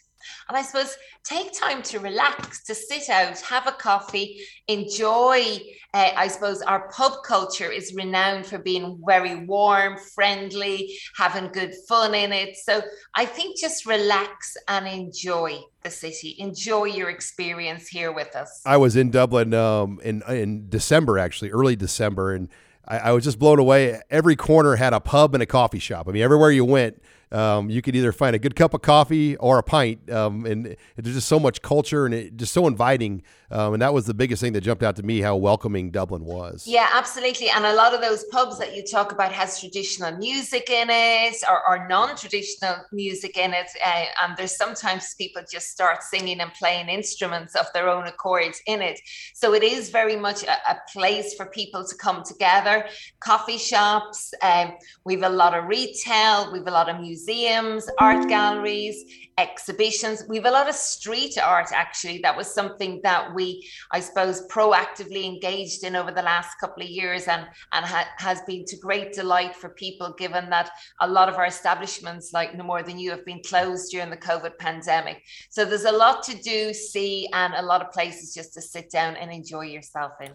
[0.48, 5.58] and I suppose take time to relax, to sit out, have a coffee, enjoy.
[5.94, 11.74] Uh, I suppose our pub culture is renowned for being very warm, friendly, having good
[11.88, 12.56] fun in it.
[12.56, 12.82] So
[13.14, 16.36] I think just relax and enjoy the city.
[16.38, 18.62] Enjoy your experience here with us.
[18.64, 22.48] I was in Dublin um, in in December, actually, early December, and
[22.86, 24.00] I, I was just blown away.
[24.10, 26.08] Every corner had a pub and a coffee shop.
[26.08, 29.36] I mean, everywhere you went um, you could either find a good cup of coffee
[29.36, 33.22] or a pint, um, and there's just so much culture and it just so inviting.
[33.50, 36.24] Um, and that was the biggest thing that jumped out to me how welcoming Dublin
[36.24, 36.66] was.
[36.66, 37.48] Yeah, absolutely.
[37.48, 41.36] And a lot of those pubs that you talk about has traditional music in it
[41.48, 43.70] or, or non-traditional music in it.
[43.84, 48.54] Uh, and there's sometimes people just start singing and playing instruments of their own accord
[48.66, 49.00] in it.
[49.34, 52.86] So it is very much a, a place for people to come together.
[53.20, 54.34] Coffee shops.
[54.42, 56.52] Um, we've a lot of retail.
[56.52, 59.04] We've a lot of museums, art galleries,
[59.38, 60.24] exhibitions.
[60.28, 62.18] We have a lot of street art actually.
[62.18, 66.88] That was something that we, I suppose, proactively engaged in over the last couple of
[66.88, 70.70] years and, and ha- has been to great delight for people, given that
[71.00, 74.16] a lot of our establishments, like No More Than You, have been closed during the
[74.16, 75.22] COVID pandemic.
[75.50, 78.90] So there's a lot to do, see, and a lot of places just to sit
[78.90, 80.32] down and enjoy yourself in.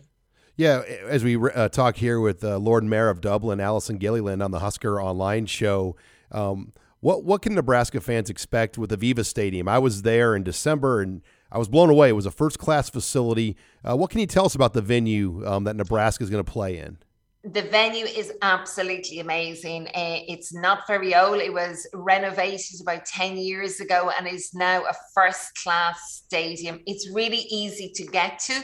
[0.55, 4.51] Yeah, as we uh, talk here with uh, Lord Mayor of Dublin, Alison Gilliland, on
[4.51, 5.95] the Husker Online show,
[6.31, 9.67] um, what what can Nebraska fans expect with Aviva Stadium?
[9.67, 12.09] I was there in December and I was blown away.
[12.09, 13.57] It was a first class facility.
[13.83, 16.49] Uh, what can you tell us about the venue um, that Nebraska is going to
[16.49, 16.97] play in?
[17.43, 19.87] The venue is absolutely amazing.
[19.87, 21.39] Uh, it's not very old.
[21.41, 26.79] It was renovated about 10 years ago and is now a first class stadium.
[26.85, 28.61] It's really easy to get to.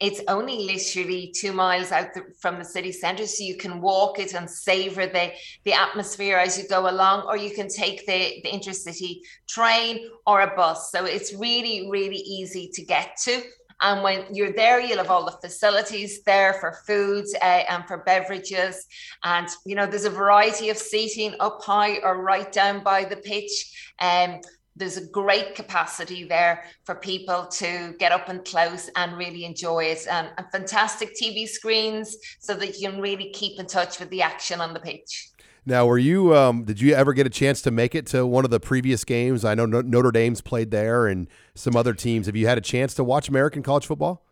[0.00, 4.18] It's only literally two miles out the, from the city centre, so you can walk
[4.18, 5.32] it and savor the,
[5.64, 10.40] the atmosphere as you go along, or you can take the, the intercity train or
[10.40, 10.90] a bus.
[10.90, 13.42] So it's really, really easy to get to.
[13.82, 17.98] And when you're there, you'll have all the facilities there for food uh, and for
[17.98, 18.86] beverages.
[19.24, 23.16] And, you know, there's a variety of seating up high or right down by the
[23.16, 23.92] pitch.
[23.98, 24.40] Um,
[24.76, 29.84] there's a great capacity there for people to get up and close and really enjoy
[29.84, 34.08] it and, and fantastic tv screens so that you can really keep in touch with
[34.08, 35.28] the action on the pitch
[35.64, 36.34] now, were you?
[36.34, 39.04] Um, did you ever get a chance to make it to one of the previous
[39.04, 39.44] games?
[39.44, 42.26] I know Notre Dame's played there, and some other teams.
[42.26, 44.24] Have you had a chance to watch American college football?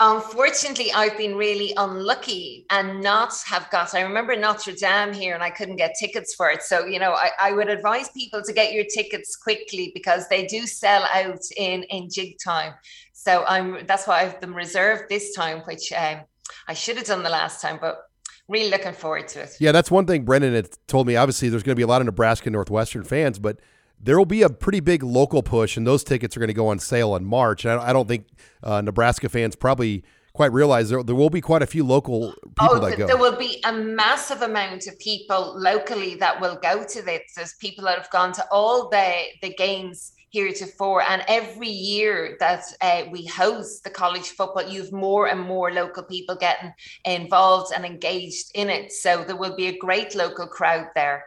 [0.00, 3.94] Unfortunately, I've been really unlucky and not have got.
[3.94, 6.62] I remember Notre Dame here, and I couldn't get tickets for it.
[6.62, 10.46] So you know, I, I would advise people to get your tickets quickly because they
[10.46, 12.72] do sell out in in jig time.
[13.12, 13.84] So I'm.
[13.86, 16.20] That's why I've them reserved this time, which um,
[16.66, 18.07] I should have done the last time, but
[18.48, 19.56] really looking forward to it.
[19.60, 21.16] Yeah, that's one thing Brendan had told me.
[21.16, 23.60] Obviously, there's going to be a lot of Nebraska Northwestern fans, but
[24.00, 26.68] there will be a pretty big local push, and those tickets are going to go
[26.68, 27.64] on sale in March.
[27.64, 28.26] And I don't think
[28.62, 32.76] uh, Nebraska fans probably quite realize there, there will be quite a few local people
[32.76, 33.06] oh, that go.
[33.06, 37.22] There will be a massive amount of people locally that will go to this.
[37.34, 41.02] There's people that have gone to all the the games heretofore.
[41.02, 46.02] And every year that uh, we host the college football, you've more and more local
[46.02, 46.72] people getting
[47.04, 48.92] involved and engaged in it.
[48.92, 51.24] So there will be a great local crowd there.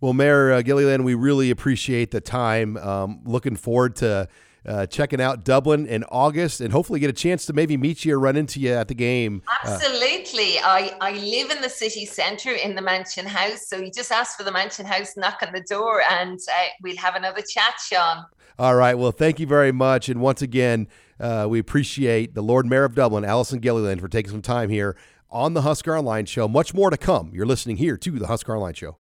[0.00, 2.76] Well, Mayor uh, Gilliland, we really appreciate the time.
[2.76, 4.28] Um, looking forward to
[4.66, 8.14] uh, checking out Dublin in August and hopefully get a chance to maybe meet you
[8.14, 9.42] or run into you at the game.
[9.64, 10.58] Absolutely.
[10.58, 13.68] Uh, I, I live in the city centre in the Mansion House.
[13.68, 16.96] So you just ask for the Mansion House, knock on the door, and uh, we'll
[16.96, 18.24] have another chat, Sean.
[18.58, 18.94] All right.
[18.94, 20.08] Well, thank you very much.
[20.08, 20.88] And once again,
[21.18, 24.96] uh, we appreciate the Lord Mayor of Dublin, Alison Gilliland, for taking some time here
[25.30, 26.46] on the Husker Online Show.
[26.48, 27.30] Much more to come.
[27.32, 28.98] You're listening here to the Husker Online Show.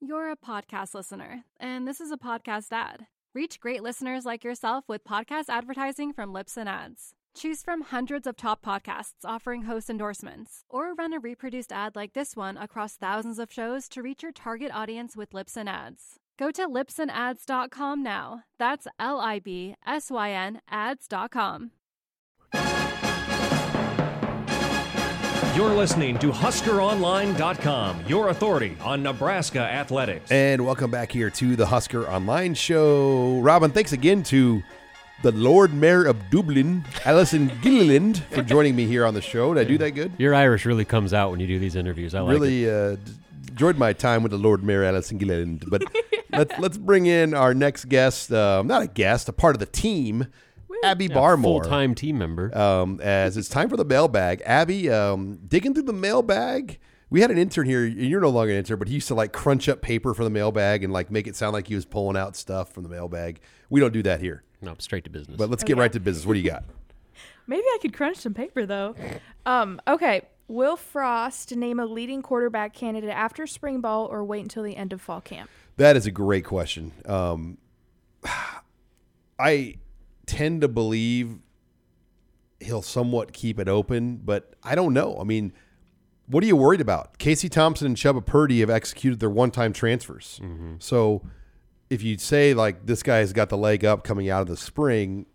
[0.00, 3.06] You're a podcast listener, and this is a podcast ad.
[3.34, 7.12] Reach great listeners like yourself with podcast advertising from Libsyn Ads.
[7.34, 12.14] Choose from hundreds of top podcasts offering host endorsements, or run a reproduced ad like
[12.14, 16.18] this one across thousands of shows to reach your target audience with Libsyn Ads.
[16.38, 18.42] Go to libsynads.com now.
[18.58, 21.70] That's L I B S Y N ads.com.
[25.54, 30.30] You're listening to HuskerOnline.com, your authority on Nebraska athletics.
[30.30, 33.40] And welcome back here to the Husker Online Show.
[33.40, 34.62] Robin, thanks again to
[35.22, 39.54] the Lord Mayor of Dublin, Alison Gilliland, for joining me here on the show.
[39.54, 40.12] Did I do that good?
[40.18, 42.14] Your Irish really comes out when you do these interviews.
[42.14, 42.98] I like really, it.
[42.98, 43.12] Uh,
[43.48, 45.64] enjoyed my time with the Lord Mayor Alison Gilliland.
[45.68, 45.84] But
[46.30, 48.32] let's let's bring in our next guest.
[48.32, 50.26] Um, not a guest, a part of the team.
[50.84, 52.56] Abby Yeah, Barmore, full-time team member.
[52.56, 54.42] Um, as it's time for the mailbag.
[54.44, 56.78] Abby, um, digging through the mailbag.
[57.08, 57.84] We had an intern here.
[57.86, 60.28] You're no longer an intern, but he used to like crunch up paper for the
[60.30, 63.40] mailbag and like make it sound like he was pulling out stuff from the mailbag.
[63.70, 64.42] We don't do that here.
[64.60, 65.36] No, straight to business.
[65.38, 65.80] But let's get Okay.
[65.80, 66.26] right to business.
[66.26, 66.64] What do you got?
[67.46, 68.94] Maybe I could crunch some paper though.
[69.46, 70.22] Um, okay.
[70.48, 74.92] Will Frost name a leading quarterback candidate after spring ball or wait until the end
[74.92, 75.48] of fall camp?
[75.76, 76.92] That is a great question.
[77.04, 77.58] Um,
[79.38, 79.76] I
[80.24, 81.38] tend to believe
[82.60, 85.18] he'll somewhat keep it open, but I don't know.
[85.20, 85.52] I mean,
[86.26, 87.18] what are you worried about?
[87.18, 90.40] Casey Thompson and Chubba Purdy have executed their one-time transfers.
[90.78, 91.22] So
[91.90, 95.26] if you say like this guy's got the leg up coming out of the spring,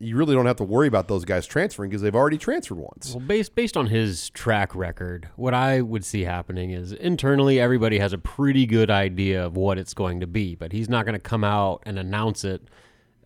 [0.00, 3.14] you really don't have to worry about those guys transferring because they've already transferred once.
[3.14, 7.98] Well, based based on his track record, what I would see happening is internally everybody
[7.98, 11.14] has a pretty good idea of what it's going to be, but he's not going
[11.14, 12.62] to come out and announce it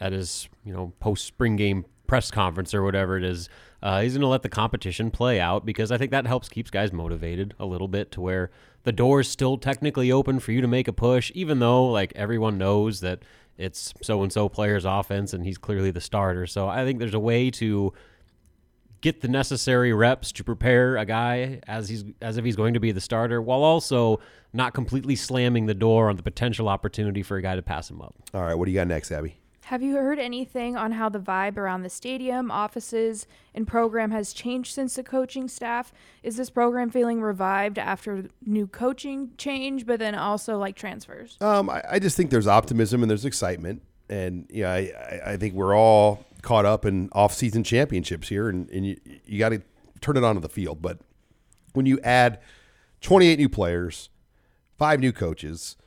[0.00, 3.48] at his you know post spring game press conference or whatever it is.
[3.82, 6.70] Uh, he's going to let the competition play out because I think that helps keeps
[6.70, 8.50] guys motivated a little bit to where
[8.84, 12.12] the door is still technically open for you to make a push, even though like
[12.14, 13.20] everyone knows that
[13.58, 16.46] it's so and so player's offense and he's clearly the starter.
[16.46, 17.92] So I think there's a way to
[19.00, 22.80] get the necessary reps to prepare a guy as he's as if he's going to
[22.80, 24.20] be the starter while also
[24.52, 28.00] not completely slamming the door on the potential opportunity for a guy to pass him
[28.00, 28.14] up.
[28.32, 29.36] All right, what do you got next, Abby?
[29.72, 34.34] Have you heard anything on how the vibe around the stadium, offices, and program has
[34.34, 35.94] changed since the coaching staff?
[36.22, 41.38] Is this program feeling revived after new coaching change, but then also like transfers?
[41.40, 43.80] Um, I, I just think there's optimism and there's excitement,
[44.10, 48.84] and yeah, I, I, think we're all caught up in off-season championships here, and, and
[48.84, 49.62] you, you got to
[50.02, 50.82] turn it onto the field.
[50.82, 50.98] But
[51.72, 52.40] when you add
[53.00, 54.10] 28 new players,
[54.76, 55.78] five new coaches,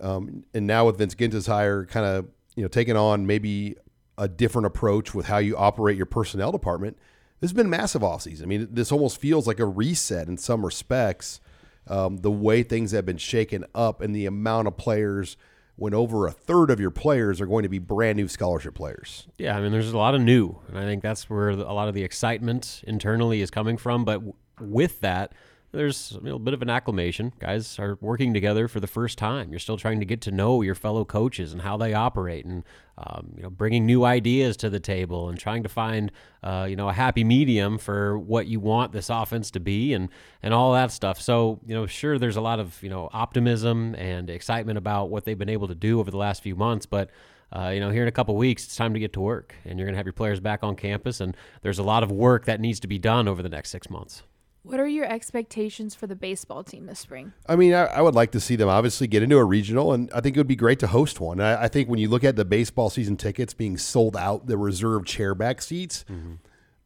[0.00, 3.76] um, and now with Vince Guinta's hire, kind of you know taking on maybe
[4.18, 6.96] a different approach with how you operate your personnel department.
[7.40, 8.42] This has been massive offseason.
[8.42, 11.40] I mean, this almost feels like a reset in some respects.
[11.86, 15.36] Um, the way things have been shaken up and the amount of players
[15.76, 19.28] when over a third of your players are going to be brand new scholarship players.
[19.38, 21.88] Yeah, I mean, there's a lot of new, and I think that's where a lot
[21.88, 24.04] of the excitement internally is coming from.
[24.04, 25.32] But w- with that,
[25.72, 27.32] there's a little bit of an acclamation.
[27.38, 29.50] Guys are working together for the first time.
[29.50, 32.64] You're still trying to get to know your fellow coaches and how they operate, and
[32.98, 36.12] um, you know, bringing new ideas to the table and trying to find
[36.42, 40.08] uh, you know a happy medium for what you want this offense to be, and
[40.42, 41.20] and all that stuff.
[41.20, 45.24] So you know, sure, there's a lot of you know optimism and excitement about what
[45.24, 47.10] they've been able to do over the last few months, but.
[47.52, 49.78] Uh, you know, here in a couple weeks, it's time to get to work, and
[49.78, 52.44] you're going to have your players back on campus, and there's a lot of work
[52.44, 54.24] that needs to be done over the next six months.
[54.66, 57.32] What are your expectations for the baseball team this spring?
[57.48, 60.10] I mean, I, I, would like to see them obviously get into a regional, and
[60.12, 61.40] I think it would be great to host one.
[61.40, 64.58] I, I think when you look at the baseball season tickets being sold out, the
[64.58, 66.34] reserved chairback seats, mm-hmm.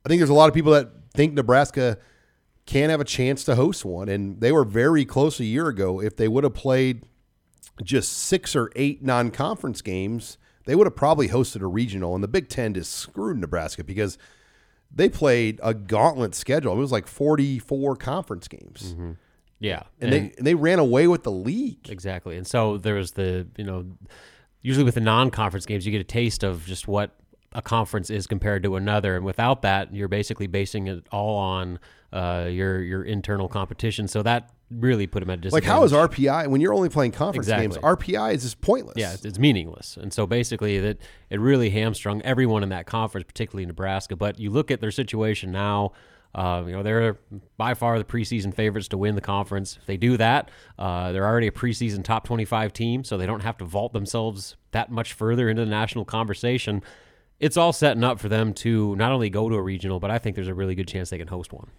[0.05, 1.97] I think there's a lot of people that think Nebraska
[2.67, 6.03] can have a chance to host one, and they were very close a year ago.
[6.03, 7.05] If they would have played
[7.83, 12.15] just six or eight non-conference games, they would have probably hosted a regional.
[12.15, 14.19] And the Big Ten just screwed Nebraska because–
[14.95, 16.73] they played a gauntlet schedule.
[16.73, 18.93] It was like 44 conference games.
[18.95, 19.13] Mm-hmm.
[19.61, 19.83] Yeah.
[20.01, 21.89] And, and, they and they ran away with the league.
[21.89, 22.37] Exactly.
[22.37, 23.87] And so there was the, you know,
[24.63, 27.17] usually with the non-conference games you get a taste of just what
[27.53, 31.81] a conference is compared to another and without that you're basically basing it all on
[32.13, 34.09] uh, your your internal competition.
[34.09, 35.69] So that really put him at a disadvantage.
[35.69, 37.69] Like how is RPI when you're only playing conference exactly.
[37.69, 37.79] games?
[37.79, 38.97] RPI is just pointless.
[38.97, 39.97] Yeah, it's, it's, meaningless.
[39.97, 40.99] And so basically, that
[41.29, 44.17] it really hamstrung everyone in that conference, particularly Nebraska.
[44.17, 45.93] But you look at their situation now.
[46.33, 47.19] Uh, you know they're
[47.57, 49.77] by far the preseason favorites to win the conference.
[49.81, 50.49] If they do that,
[50.79, 54.55] uh, they're already a preseason top 25 team, so they don't have to vault themselves
[54.71, 56.83] that much further into the national conversation.
[57.41, 60.19] It's all setting up for them to not only go to a regional, but I
[60.19, 61.71] think there's a really good chance they can host one.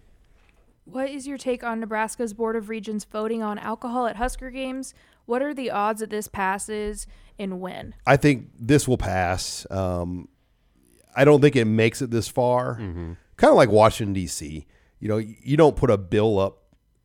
[0.84, 4.94] What is your take on Nebraska's Board of Regents voting on alcohol at Husker games?
[5.26, 7.06] What are the odds that this passes
[7.38, 7.94] and when?
[8.06, 9.66] I think this will pass.
[9.70, 10.28] Um,
[11.14, 12.76] I don't think it makes it this far.
[12.76, 13.12] Mm-hmm.
[13.36, 14.66] Kind of like Washington D.C.
[14.98, 16.58] You know, you don't put a bill up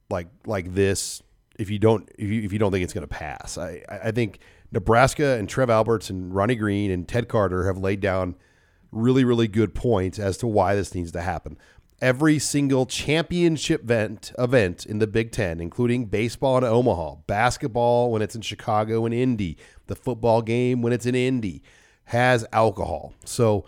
[0.10, 1.22] like like this
[1.60, 3.58] if you don't if you, if you don't think it's going to pass.
[3.58, 4.40] I I think
[4.72, 8.36] Nebraska and Trev Alberts and Ronnie Green and Ted Carter have laid down
[8.92, 11.58] really really good points as to why this needs to happen
[12.02, 18.22] every single championship event event in the Big Ten, including baseball in Omaha, basketball when
[18.22, 21.64] it's in Chicago and Indy, the football game when it's in Indy,
[22.06, 23.14] has alcohol.
[23.26, 23.66] So,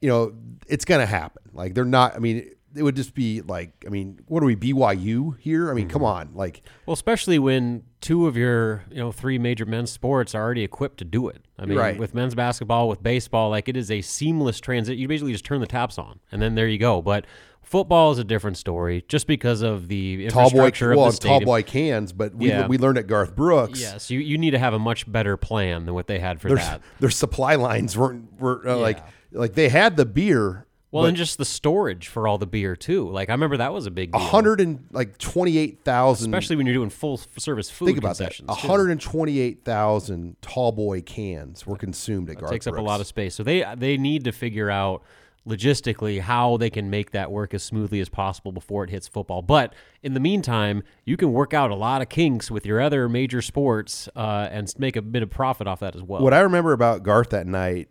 [0.00, 0.34] you know,
[0.66, 1.42] it's going to happen.
[1.52, 2.16] Like they're not.
[2.16, 2.50] I mean.
[2.72, 5.72] It would just be like, I mean, what are we BYU here?
[5.72, 5.92] I mean, mm-hmm.
[5.92, 6.62] come on, like.
[6.86, 10.98] Well, especially when two of your, you know, three major men's sports are already equipped
[10.98, 11.44] to do it.
[11.58, 11.98] I mean, right.
[11.98, 14.98] with men's basketball, with baseball, like it is a seamless transit.
[14.98, 17.02] You basically just turn the taps on, and then there you go.
[17.02, 17.26] But
[17.62, 21.40] Football is a different story, just because of the infrastructure tall boy, of the stadium.
[21.40, 22.66] Tall boy cans, but we, yeah.
[22.66, 23.80] we learned at Garth Brooks.
[23.80, 26.48] Yes, you, you need to have a much better plan than what they had for
[26.48, 26.82] their, that.
[26.98, 28.82] Their supply lines weren't were uh, yeah.
[28.82, 28.98] like
[29.30, 30.66] like they had the beer.
[30.92, 33.08] Well, and just the storage for all the beer too.
[33.08, 34.20] Like I remember that was a big deal.
[34.20, 37.86] hundred and like twenty eight thousand, especially when you're doing full service food.
[37.86, 38.34] Think about that.
[38.48, 42.76] hundred and twenty eight thousand tall boy cans were consumed at that Garth Takes Brooks.
[42.76, 45.04] up a lot of space, so they they need to figure out
[45.48, 49.42] logistically how they can make that work as smoothly as possible before it hits football.
[49.42, 53.08] But in the meantime, you can work out a lot of kinks with your other
[53.08, 56.22] major sports uh, and make a bit of profit off that as well.
[56.22, 57.88] What I remember about Garth that night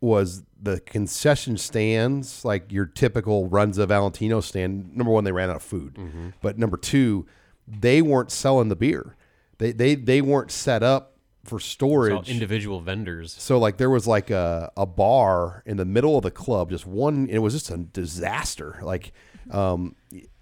[0.00, 4.94] was the concession stands, like your typical Runza Valentino stand.
[4.96, 6.30] Number one, they ran out of food, mm-hmm.
[6.42, 7.26] but number two,
[7.66, 9.16] they weren't selling the beer.
[9.58, 11.11] They they they weren't set up
[11.44, 12.28] for storage.
[12.28, 13.34] individual vendors.
[13.38, 16.86] So like there was like a, a bar in the middle of the club, just
[16.86, 17.28] one.
[17.28, 18.78] it was just a disaster.
[18.82, 19.12] Like
[19.50, 19.96] um,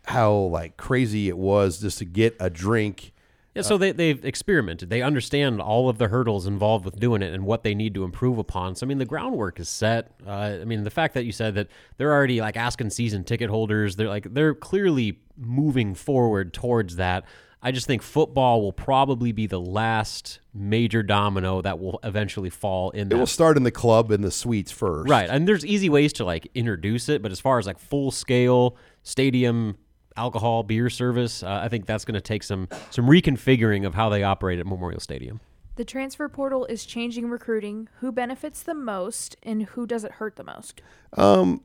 [0.04, 3.12] how like crazy it was just to get a drink.
[3.54, 4.90] Yeah, so they they've experimented.
[4.90, 8.04] They understand all of the hurdles involved with doing it and what they need to
[8.04, 8.76] improve upon.
[8.76, 10.12] So I mean, the groundwork is set.
[10.24, 13.50] Uh, I mean, the fact that you said that they're already like asking season ticket
[13.50, 17.24] holders, they're like they're clearly moving forward towards that.
[17.62, 22.90] I just think football will probably be the last major domino that will eventually fall
[22.90, 23.08] in.
[23.08, 23.16] There.
[23.16, 25.28] It will start in the club and the suites first, right?
[25.28, 28.76] And there's easy ways to like introduce it, but as far as like full scale
[29.02, 29.76] stadium
[30.16, 34.08] alcohol beer service, uh, I think that's going to take some some reconfiguring of how
[34.08, 35.40] they operate at Memorial Stadium.
[35.76, 37.88] The transfer portal is changing recruiting.
[38.00, 40.80] Who benefits the most, and who does it hurt the most?
[41.16, 41.62] Um,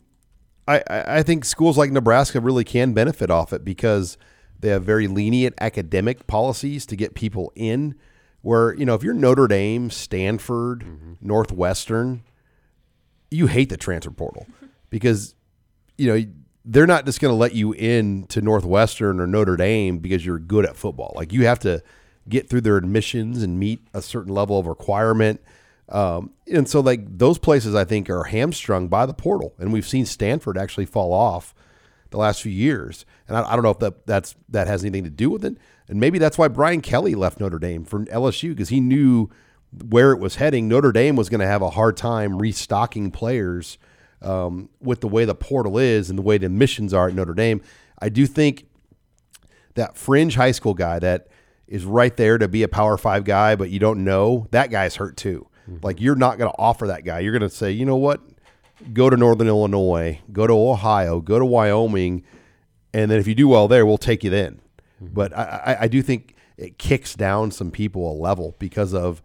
[0.68, 4.18] I I think schools like Nebraska really can benefit off it because
[4.60, 7.95] They have very lenient academic policies to get people in.
[8.41, 10.86] Where you know, if you're Notre Dame, Stanford,
[11.20, 12.24] Northwestern,
[13.32, 14.45] you hate the transfer portal
[14.89, 15.34] because
[15.97, 16.32] you know
[16.66, 20.39] they're not just going to let you in to Northwestern or Notre Dame because you're
[20.39, 21.14] good at football.
[21.16, 21.84] Like you have to
[22.28, 25.41] get through their admissions and meet a certain level of requirement.
[25.89, 29.53] Um, and so like those places I think are hamstrung by the portal.
[29.60, 31.53] And we've seen Stanford actually fall off
[32.10, 33.06] the last few years.
[33.28, 35.57] And I, I don't know if that that's that has anything to do with it.
[35.88, 39.30] And maybe that's why Brian Kelly left Notre Dame for LSU because he knew
[39.89, 40.67] where it was heading.
[40.67, 43.78] Notre Dame was going to have a hard time restocking players
[44.21, 47.34] um, with the way the portal is and the way the admissions are at Notre
[47.34, 47.61] Dame.
[47.99, 48.67] I do think
[49.76, 51.28] that fringe high school guy that
[51.67, 54.95] is right there to be a power five guy, but you don't know, that guy's
[54.95, 55.47] hurt too.
[55.84, 57.19] Like you're not going to offer that guy.
[57.19, 58.21] You're going to say, you know what?
[58.93, 62.23] Go to Northern Illinois, go to Ohio, go to Wyoming,
[62.96, 64.62] and then if you do well there, we'll take you then.
[65.02, 69.22] But I, I, I do think it kicks down some people a level because of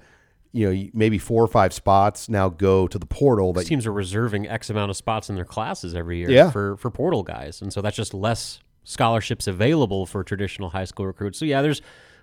[0.52, 3.92] you know maybe four or five spots now go to the portal that teams are
[3.92, 6.50] reserving X amount of spots in their classes every year Yeah.
[6.50, 11.06] for for portal guys, and so that's just less scholarships available for traditional high school
[11.06, 11.38] recruits.
[11.38, 11.82] So yeah, there's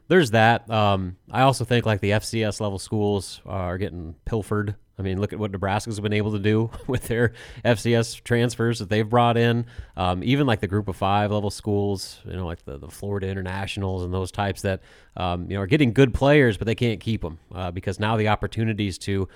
[0.09, 0.69] there's that.
[0.69, 4.75] Um, I also think like the FCS level schools are getting pilfered.
[4.99, 7.33] I mean, look at what Nebraska's been able to do with their
[7.63, 9.65] FCS transfers that they've brought in.
[9.95, 13.27] Um, even like the Group of Five level schools, you know, like the, the Florida
[13.27, 14.81] Internationals and those types that
[15.15, 18.17] um, you know are getting good players, but they can't keep them uh, because now
[18.17, 19.27] the opportunities to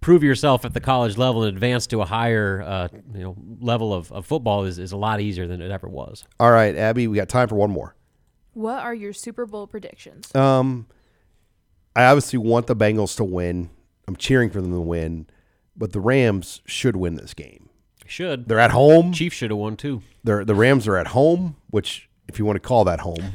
[0.00, 3.92] prove yourself at the college level and advance to a higher uh, you know level
[3.92, 6.24] of, of football is, is a lot easier than it ever was.
[6.40, 7.94] All right, Abby, we got time for one more.
[8.54, 10.34] What are your Super Bowl predictions?
[10.34, 10.86] Um,
[11.94, 13.68] I obviously want the Bengals to win.
[14.08, 15.26] I'm cheering for them to win,
[15.76, 17.68] but the Rams should win this game.
[18.06, 19.12] Should They're at home.
[19.12, 20.02] Chiefs should have won too.
[20.22, 23.32] They're the Rams are at home, which if you want to call that home.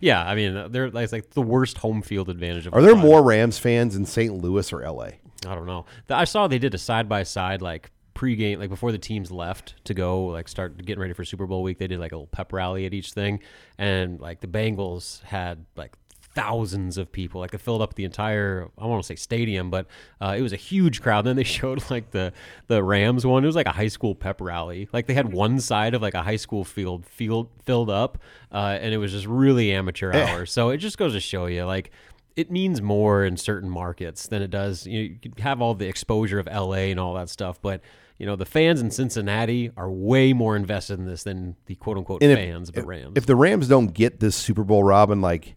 [0.00, 2.92] Yeah, I mean they're like, it's like the worst home field advantage of Are there
[2.92, 3.02] time.
[3.02, 4.32] more Rams fans in St.
[4.32, 5.04] Louis or LA?
[5.46, 5.84] I don't know.
[6.08, 9.74] I saw they did a side by side like pregame, like before the teams left
[9.84, 11.78] to go like start getting ready for Super Bowl week.
[11.78, 13.40] They did like a little pep rally at each thing,
[13.78, 15.94] and like the Bengals had like
[16.36, 17.40] thousands of people.
[17.40, 19.86] Like it filled up the entire I want to say stadium, but
[20.20, 21.24] uh, it was a huge crowd.
[21.24, 22.32] Then they showed like the
[22.68, 23.42] the Rams one.
[23.42, 24.88] It was like a high school pep rally.
[24.92, 28.18] Like they had one side of like a high school field field filled up,
[28.52, 30.46] uh, and it was just really amateur hour.
[30.46, 31.90] So it just goes to show you like
[32.36, 34.86] it means more in certain markets than it does.
[34.86, 37.80] You, know, you have all the exposure of LA and all that stuff, but
[38.18, 41.96] you know the fans in Cincinnati are way more invested in this than the quote
[41.96, 43.12] unquote And if- fans of the if- Rams.
[43.16, 45.56] If the Rams don't get this Super Bowl, Robin, like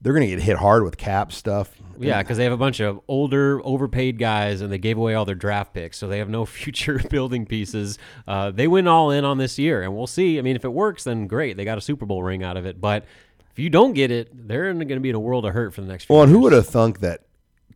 [0.00, 1.70] they're going to get hit hard with cap stuff.
[1.98, 5.24] yeah, because they have a bunch of older, overpaid guys, and they gave away all
[5.26, 7.98] their draft picks, so they have no future building pieces.
[8.26, 10.38] Uh, they went all in on this year, and we'll see.
[10.38, 11.56] I mean, if it works, then great.
[11.56, 12.80] They got a Super Bowl ring out of it.
[12.80, 13.04] But
[13.50, 15.80] if you don't get it, they're going to be in a world of hurt for
[15.82, 16.36] the next few Well, and years.
[16.36, 17.20] who would have thunk that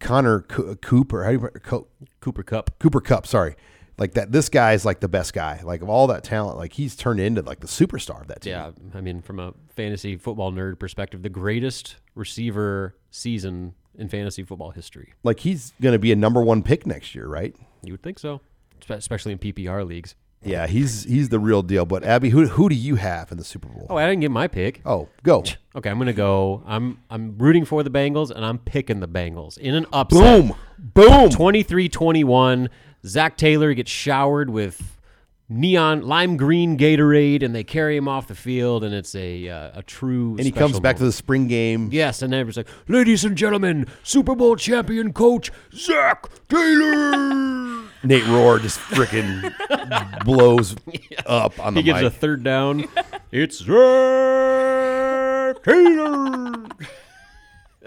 [0.00, 1.86] Connor Co- Cooper, how do you Co-
[2.20, 3.54] Cooper Kupp, Cooper Kupp, sorry,
[3.99, 4.32] like that.
[4.32, 5.61] This guy's like the best guy.
[5.62, 8.53] Like of all that talent, like he's turned into like the superstar of that team.
[8.53, 14.42] Yeah, I mean, from a fantasy football nerd perspective, the greatest receiver season in fantasy
[14.42, 15.14] football history.
[15.22, 17.55] Like he's going to be a number one pick next year, right?
[17.82, 18.40] You would think so,
[18.88, 20.14] especially in PPR leagues.
[20.42, 21.86] Yeah, he's he's the real deal.
[21.86, 23.86] But Abby, who who do you have in the Super Bowl?
[23.88, 24.82] Oh, I didn't get my pick.
[24.84, 25.42] Oh, go.
[25.74, 26.62] Okay, I'm gonna go.
[26.66, 30.20] I'm I'm rooting for the Bengals, and I'm picking the Bengals in an upset.
[30.20, 31.30] Boom, boom.
[31.30, 32.68] 23-21.
[33.07, 34.98] Zac Taylor gets showered with
[35.48, 39.70] neon lime green Gatorade, and they carry him off the field, and it's a uh,
[39.78, 40.30] a true.
[40.36, 41.90] And he comes back to the spring game.
[41.92, 48.61] Yes, and everyone's like, "Ladies and gentlemen, Super Bowl champion coach Zac Taylor." Nate Rohr
[48.61, 49.50] just freaking
[50.26, 50.76] blows
[51.24, 52.12] up on the he gives mic.
[52.12, 52.84] a third down.
[53.32, 56.64] it's Zac Taylor.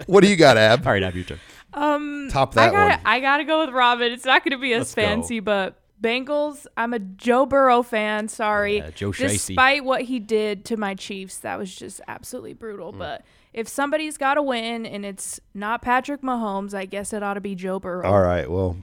[0.06, 0.84] what do you got, Ab?
[0.84, 1.38] All right, Ab, your turn.
[1.74, 3.00] Um, Top I that gotta, one.
[3.04, 4.12] I gotta go with Robin.
[4.12, 5.02] It's not gonna be as Let's go.
[5.02, 6.66] fancy, but Bengals.
[6.76, 8.28] I'm a Joe Burrow fan.
[8.28, 9.48] Sorry, Yeah, Joe Shiesty.
[9.48, 12.92] despite what he did to my Chiefs, that was just absolutely brutal.
[12.92, 12.98] Mm.
[12.98, 17.34] But if somebody's got to win and it's not Patrick Mahomes, I guess it ought
[17.34, 18.06] to be Joe Burrow.
[18.08, 18.48] All right.
[18.50, 18.76] Well,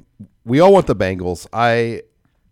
[0.44, 1.48] we all want the Bengals.
[1.54, 2.02] I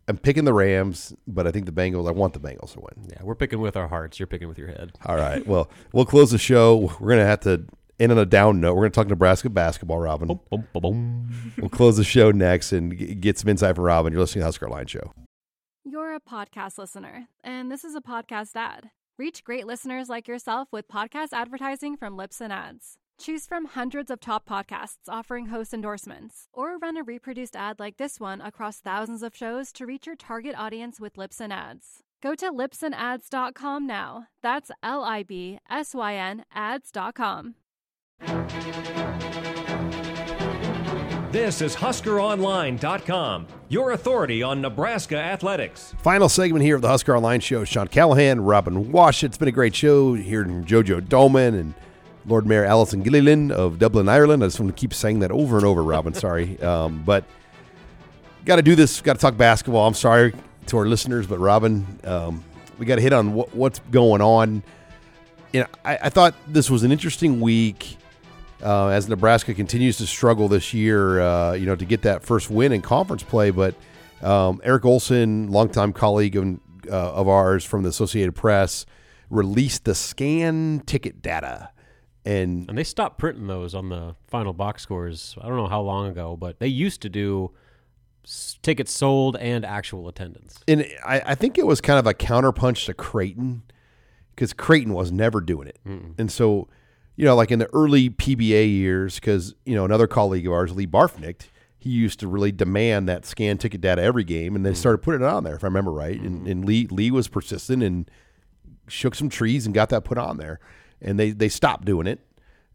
[0.07, 2.07] am picking the Rams, but I think the Bengals.
[2.07, 3.09] I want the Bengals to win.
[3.09, 4.17] Yeah, we're picking with our hearts.
[4.19, 4.93] You're picking with your head.
[5.05, 5.45] All right.
[5.45, 6.89] Well, we'll close the show.
[7.01, 7.65] We're gonna have to
[8.03, 8.75] end on a down note.
[8.75, 10.27] We're gonna talk Nebraska basketball, Robin.
[10.27, 11.53] Boom, boom, boom.
[11.57, 14.13] We'll close the show next and get some insight from Robin.
[14.13, 15.13] You're listening to the Husker Line Show.
[15.83, 18.91] You're a podcast listener, and this is a podcast ad.
[19.17, 22.97] Reach great listeners like yourself with podcast advertising from Libsyn Ads.
[23.19, 27.97] Choose from hundreds of top podcasts offering host endorsements, or run a reproduced ad like
[27.97, 32.01] this one across thousands of shows to reach your target audience with Libsyn Ads.
[32.23, 34.27] Go to libsynads.com now.
[34.41, 37.55] That's L I B S Y N ads.com.
[41.33, 45.95] This is HuskerOnline.com, your authority on Nebraska athletics.
[46.03, 47.63] Final segment here of the Husker Online Show.
[47.63, 49.23] Sean Callahan, Robin Wash.
[49.23, 51.73] It's been a great show hearing JoJo Domann and
[52.27, 54.43] Lord Mayor Alison Gilliland of Dublin, Ireland.
[54.43, 56.13] I just want to keep saying that over and over, Robin.
[56.13, 56.57] sorry.
[56.63, 57.25] Um, but
[58.45, 59.01] got to do this.
[59.01, 59.87] Got to talk basketball.
[59.87, 60.33] I'm sorry
[60.67, 62.43] to our listeners, but Robin, um,
[62.77, 64.63] we got to hit on what, what's going on.
[65.51, 67.97] You know, I, I thought this was an interesting week
[68.63, 72.49] uh, as Nebraska continues to struggle this year, uh, you know, to get that first
[72.49, 73.51] win in conference play.
[73.51, 73.75] But
[74.21, 76.59] um, Eric Olson, longtime colleague of,
[76.89, 78.85] uh, of ours from the Associated Press,
[79.29, 81.69] released the scan ticket data.
[82.25, 85.35] And, and they stopped printing those on the final box scores.
[85.41, 87.51] I don't know how long ago, but they used to do
[88.23, 90.59] s- tickets sold and actual attendance.
[90.67, 93.63] And I, I think it was kind of a counterpunch to Creighton
[94.33, 95.79] because Creighton was never doing it.
[95.85, 96.13] Mm-mm.
[96.17, 96.69] And so
[97.15, 100.73] you know, like in the early PBA years, because you know another colleague of ours,
[100.73, 101.47] Lee Barfknecht,
[101.77, 105.21] he used to really demand that scan ticket data every game, and they started putting
[105.21, 106.19] it on there, if I remember right.
[106.19, 108.09] And, and Lee Lee was persistent and
[108.87, 110.59] shook some trees and got that put on there,
[111.01, 112.19] and they they stopped doing it.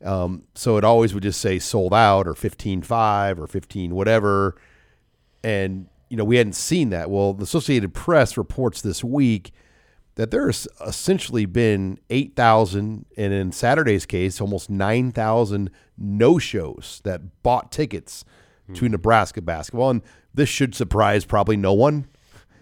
[0.04, 4.56] Um, so it always would just say sold out or fifteen five or fifteen whatever,
[5.42, 7.10] and you know we hadn't seen that.
[7.10, 9.52] Well, the Associated Press reports this week
[10.18, 17.70] that there's essentially been 8,000, and in Saturday's case, almost 9,000 no shows that bought
[17.70, 18.24] tickets
[18.74, 19.90] to Nebraska basketball.
[19.90, 20.02] And
[20.34, 22.08] this should surprise probably no one.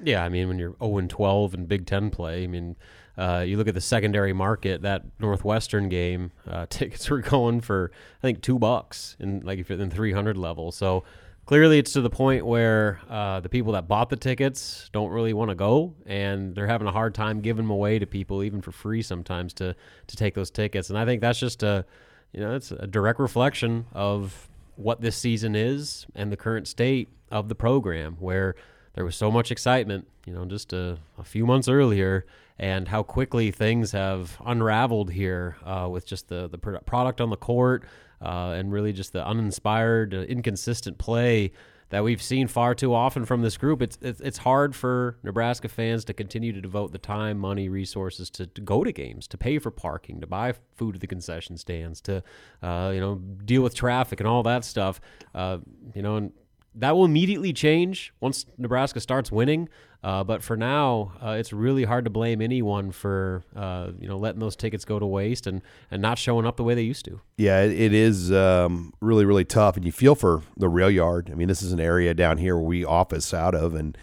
[0.04, 2.76] Yeah, I mean, when you're 0 and 12 in Big Ten play, I mean,
[3.16, 4.82] uh, you look at the secondary market.
[4.82, 9.70] That Northwestern game, uh, tickets were going for I think two bucks in like if
[9.70, 10.72] you're in 300 level.
[10.72, 11.04] So
[11.46, 15.32] clearly, it's to the point where uh, the people that bought the tickets don't really
[15.32, 18.60] want to go, and they're having a hard time giving them away to people, even
[18.60, 19.74] for free sometimes, to
[20.08, 20.90] to take those tickets.
[20.90, 21.86] And I think that's just a,
[22.32, 27.08] you know, it's a direct reflection of what this season is and the current state
[27.30, 28.54] of the program, where
[28.94, 32.26] there was so much excitement, you know, just a, a few months earlier,
[32.58, 37.36] and how quickly things have unraveled here uh, with just the the product on the
[37.36, 37.84] court
[38.20, 41.52] uh, and really just the uninspired, uh, inconsistent play
[41.90, 43.80] that we've seen far too often from this group.
[43.80, 48.28] It's, it's it's hard for Nebraska fans to continue to devote the time, money, resources
[48.30, 51.56] to, to go to games, to pay for parking, to buy food at the concession
[51.56, 52.22] stands, to
[52.62, 55.00] uh, you know deal with traffic and all that stuff.
[55.34, 55.58] Uh,
[55.94, 56.32] you know, and
[56.74, 59.68] that will immediately change once Nebraska starts winning.
[60.02, 64.16] Uh, but for now, uh, it's really hard to blame anyone for uh, you know
[64.16, 67.04] letting those tickets go to waste and, and not showing up the way they used
[67.06, 67.20] to.
[67.36, 71.30] Yeah, it, it is um, really really tough, and you feel for the rail yard.
[71.32, 73.96] I mean, this is an area down here where we office out of, and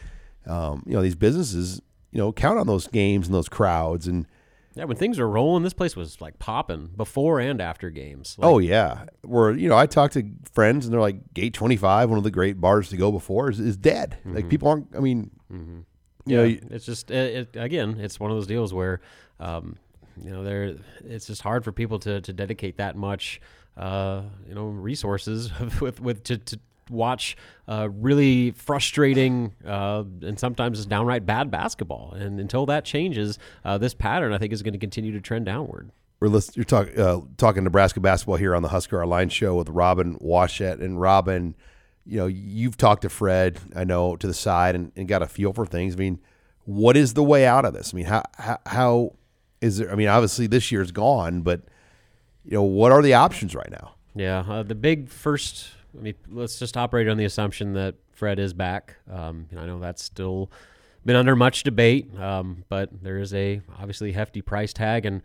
[0.46, 1.82] um, you know these businesses
[2.12, 4.28] you know count on those games and those crowds and.
[4.76, 8.36] Yeah, when things were rolling, this place was like popping before and after games.
[8.40, 11.78] Like, oh yeah, where you know I talk to friends and they're like Gate Twenty
[11.78, 14.18] Five, one of the great bars to go before, is, is dead.
[14.22, 14.36] Mm-hmm.
[14.36, 14.88] Like people aren't.
[14.96, 15.82] I mean, mm-hmm.
[16.26, 19.02] you yeah, know, it's just it, it, again, it's one of those deals where,
[19.40, 19.78] um,
[20.20, 23.42] you know, there it's just hard for people to to dedicate that much,
[23.78, 25.52] uh, you know, resources
[25.82, 26.60] with with to, to
[26.90, 27.36] watch
[27.68, 32.14] uh, really frustrating uh, and sometimes is downright bad basketball.
[32.14, 35.46] And until that changes, uh, this pattern I think is going to continue to trend
[35.46, 35.92] downward.
[36.20, 39.70] We're list- you're talk, uh, talking Nebraska basketball here on the Husker Online Show with
[39.70, 41.56] Robin Washut and Robin.
[42.06, 45.28] You know, you've talked to Fred, I know, to the side and, and got a
[45.28, 45.96] feel for things.
[45.96, 46.20] I mean,
[46.66, 47.94] what is the way out of this?
[47.94, 49.14] I mean, how, how, how
[49.60, 49.92] is there?
[49.92, 51.64] I mean, obviously this year's gone, but
[52.46, 53.96] you know, what are the options right now?
[54.16, 58.40] Yeah, uh, the big first I mean, let's just operate on the assumption that Fred
[58.40, 58.96] is back.
[59.12, 60.52] Um, I know that's still
[61.06, 65.06] been under much debate, um, but there is a obviously hefty price tag.
[65.06, 65.22] And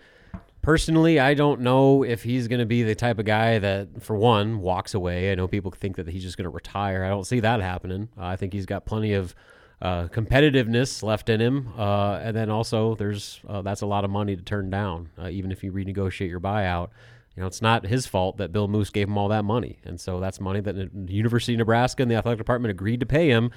[0.62, 4.16] personally, I don't know if he's going to be the type of guy that, for
[4.16, 5.30] one, walks away.
[5.30, 7.04] I know people think that he's just going to retire.
[7.04, 8.08] I don't see that happening.
[8.18, 9.34] Uh, I think he's got plenty of
[9.80, 14.10] uh, competitiveness left in him, uh, and then also there's uh, that's a lot of
[14.10, 16.88] money to turn down, uh, even if you renegotiate your buyout.
[17.38, 19.78] You know, it's not his fault that Bill Moos gave him all that money.
[19.84, 23.06] And so that's money that the University of Nebraska and the athletic department agreed to
[23.06, 23.52] pay him.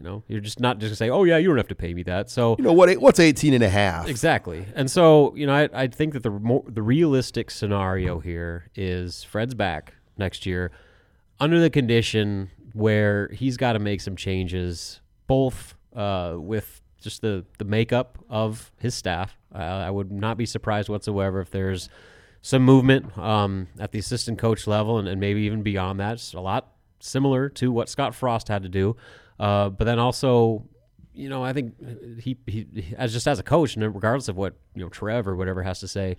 [0.00, 1.76] You know, you're just not just going to say, oh, yeah, you don't have to
[1.76, 2.28] pay me that.
[2.28, 4.08] So, you know, what what's 18 and a half?
[4.08, 4.66] Exactly.
[4.74, 9.22] And so, you know, I, I think that the, more, the realistic scenario here is
[9.22, 10.72] Fred's back next year
[11.38, 17.44] under the condition where he's got to make some changes, both uh, with just the,
[17.58, 19.38] the makeup of his staff.
[19.54, 21.88] Uh, I would not be surprised whatsoever if there's–
[22.44, 26.12] some movement um, at the assistant coach level and, and, maybe even beyond that.
[26.12, 28.96] It's a lot similar to what Scott Frost had to do.
[29.40, 30.62] Uh, but then also
[31.14, 31.74] you know, I think
[32.20, 32.66] he, he
[32.98, 35.80] as just as a coach, and regardless of what you know Trev or whatever has
[35.80, 36.16] to say,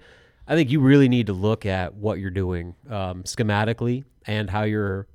[0.48, 4.64] I think you really need to look at what you're doing um, schematically and how
[4.64, 5.08] you're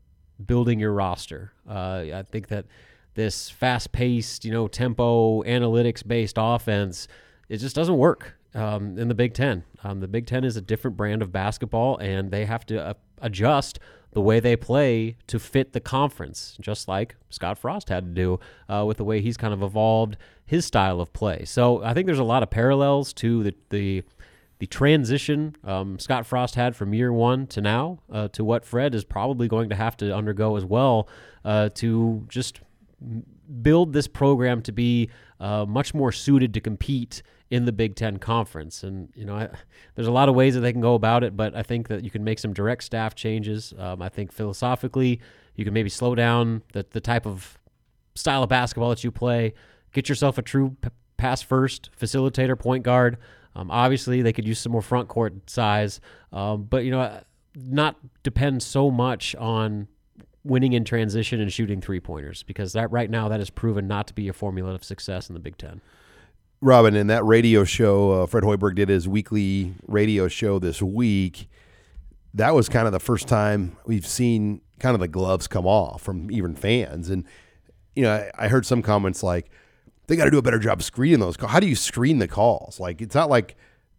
[0.44, 1.54] building your roster.
[1.68, 2.66] Uh, I think that
[3.14, 7.08] this fast-paced, you know, tempo, analytics-based offense,
[7.48, 9.64] it just doesn't work um, in the Big Ten.
[9.84, 12.94] Um, the Big Ten is a different brand of basketball, and they have to uh,
[13.20, 13.78] adjust
[14.12, 18.40] the way they play to fit the conference, just like Scott Frost had to do
[18.68, 21.44] uh, with the way he's kind of evolved his style of play.
[21.44, 24.02] So I think there's a lot of parallels to the the,
[24.58, 28.94] the transition um, Scott Frost had from year one to now uh, to what Fred
[28.94, 31.08] is probably going to have to undergo as well
[31.44, 32.60] uh, to just
[33.62, 38.18] build this program to be uh, much more suited to compete in the Big Ten
[38.18, 38.84] Conference.
[38.84, 39.48] And, you know, I,
[39.96, 42.04] there's a lot of ways that they can go about it, but I think that
[42.04, 43.74] you can make some direct staff changes.
[43.76, 45.20] Um, I think philosophically,
[45.56, 47.58] you can maybe slow down the, the type of
[48.14, 49.54] style of basketball that you play,
[49.92, 53.18] get yourself a true p- pass first facilitator, point guard.
[53.56, 56.00] Um, obviously, they could use some more front court size,
[56.32, 57.20] um, but, you know,
[57.56, 59.88] not depend so much on
[60.44, 64.06] winning in transition and shooting three pointers because that right now that has proven not
[64.06, 65.80] to be a formula of success in the Big Ten.
[66.62, 71.48] Robin, in that radio show, uh, Fred Hoiberg did his weekly radio show this week.
[72.34, 76.02] That was kind of the first time we've seen kind of the gloves come off
[76.02, 77.08] from even fans.
[77.08, 77.24] And,
[77.96, 79.50] you know, I, I heard some comments like,
[80.06, 81.52] they got to do a better job screening those calls.
[81.52, 82.78] How do you screen the calls?
[82.78, 83.56] Like, it's not like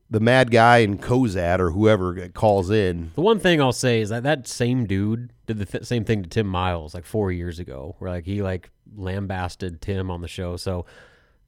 [0.10, 3.12] the mad guy in Cozad or whoever calls in.
[3.16, 6.22] The one thing I'll say is that that same dude did the th- same thing
[6.22, 10.28] to Tim Miles like four years ago, where like he like lambasted Tim on the
[10.28, 10.58] show.
[10.58, 10.86] So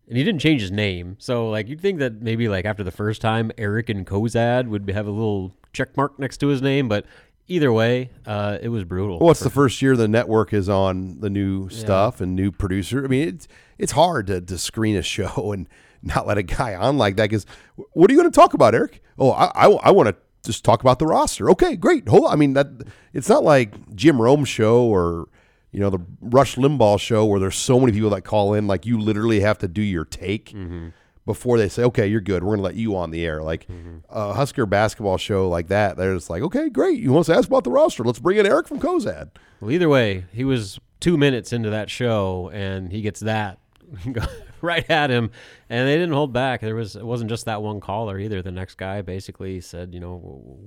[0.07, 1.15] and he didn't change his name.
[1.19, 4.89] So like you'd think that maybe like after the first time, Eric and Cozad would
[4.89, 7.05] have a little check mark next to his name, but
[7.47, 9.19] either way, uh, it was brutal.
[9.19, 13.03] Well, it's the first year the network is on the new stuff and new producer.
[13.03, 13.47] I mean, it's
[13.77, 15.67] it's hard to, to screen a show and
[16.01, 17.29] not let a guy on like that.
[17.29, 17.45] Because
[17.93, 19.01] what are you going to talk about, Eric?
[19.17, 21.49] Oh, I, I, I want to just talk about the roster.
[21.51, 22.07] Okay, great.
[22.07, 22.33] Hold on.
[22.33, 22.67] I mean that
[23.13, 25.27] it's not like Jim Rome show or
[25.73, 28.85] you know, the Rush Limbaugh show where there's so many people that call in, like
[28.85, 30.89] you literally have to do your take Mm-hmm.
[31.25, 32.43] before they say, okay, you're good.
[32.43, 33.41] We're going to let you on the air.
[33.43, 33.97] Like Mm-hmm.
[34.09, 36.99] a Husker basketball show like that, they're just like, okay, great.
[36.99, 38.03] You want to ask about the roster?
[38.03, 39.31] Let's bring in Eric from Cozad.
[39.59, 43.59] Well, either way, he was two minutes into that show, and he gets that
[44.61, 45.31] right at him,
[45.69, 46.61] and they didn't hold back.
[46.61, 48.41] There was it wasn't just that one caller either.
[48.41, 50.17] The next guy basically said, you know,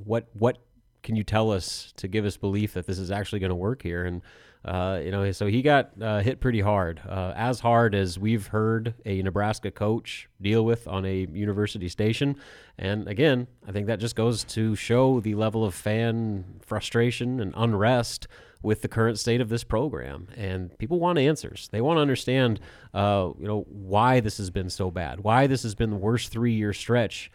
[0.05, 0.59] what what
[1.03, 3.83] can you tell us to give us belief that this is actually going to work
[3.83, 4.05] here?
[4.05, 4.23] And
[4.67, 8.49] uh, you know, so he got uh, hit pretty hard, uh, as hard as we've
[8.49, 12.37] heard a Nebraska coach deal with on a university station.
[12.77, 17.55] And again, I think that just goes to show the level of fan frustration and
[17.57, 18.27] unrest
[18.61, 20.27] with the current state of this program.
[20.37, 21.69] And people want answers.
[21.71, 22.59] They want to understand,
[22.93, 26.33] uh, you know, why this has been so bad, why this has been the worst
[26.33, 27.31] three-year stretch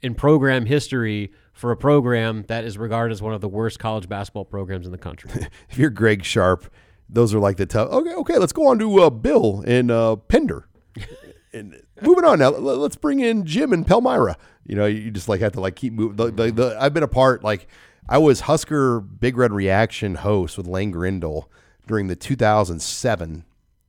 [0.00, 4.08] in program history for a program that is regarded as one of the worst college
[4.08, 5.30] basketball programs in the country.
[5.70, 6.70] If you're Greg Sharpe,
[7.08, 7.90] those are like the tough.
[7.90, 10.66] Okay, okay, let's go on to uh, Bill and uh, Pender.
[11.52, 14.36] and moving on now, let's bring in Jim and Palmyra.
[14.66, 16.16] You know, you just like have to like keep moving.
[16.16, 17.68] The, the, the, I've been a part like
[18.08, 21.50] I was Husker Big Red Reaction host with Lane Grindle
[21.86, 23.44] during the 2007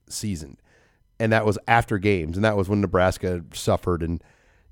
[0.10, 0.58] season,
[1.20, 4.24] and that was after games, and that was when Nebraska suffered, and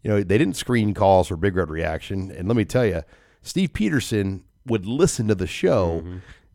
[0.03, 3.03] you know they didn't screen calls for Big Red Reaction, and let me tell you,
[3.41, 6.03] Steve Pederson would listen to the show.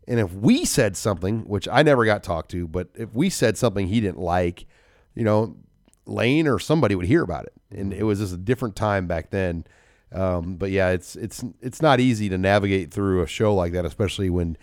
[0.07, 3.57] And if we said something, which I never got talked to, but if we said
[3.57, 4.65] something he didn't like,
[5.13, 5.57] you know,
[6.05, 9.31] Lane or somebody would hear about it, and it was just a different time back
[9.31, 9.65] then.
[10.13, 13.85] Um, but yeah, it's it's it's not easy to navigate through a show like that,
[13.85, 14.57] especially when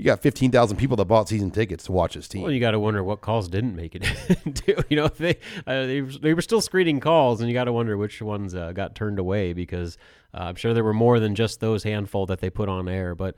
[0.00, 2.40] you got fifteen thousand people that bought season tickets to watch his team.
[2.40, 4.82] Well, you got to wonder what calls didn't make it.
[4.88, 5.36] you know, they,
[5.66, 8.72] uh, they they were still screening calls, and you got to wonder which ones uh,
[8.72, 9.98] got turned away because
[10.32, 13.14] uh, I'm sure there were more than just those handful that they put on air.
[13.14, 13.36] But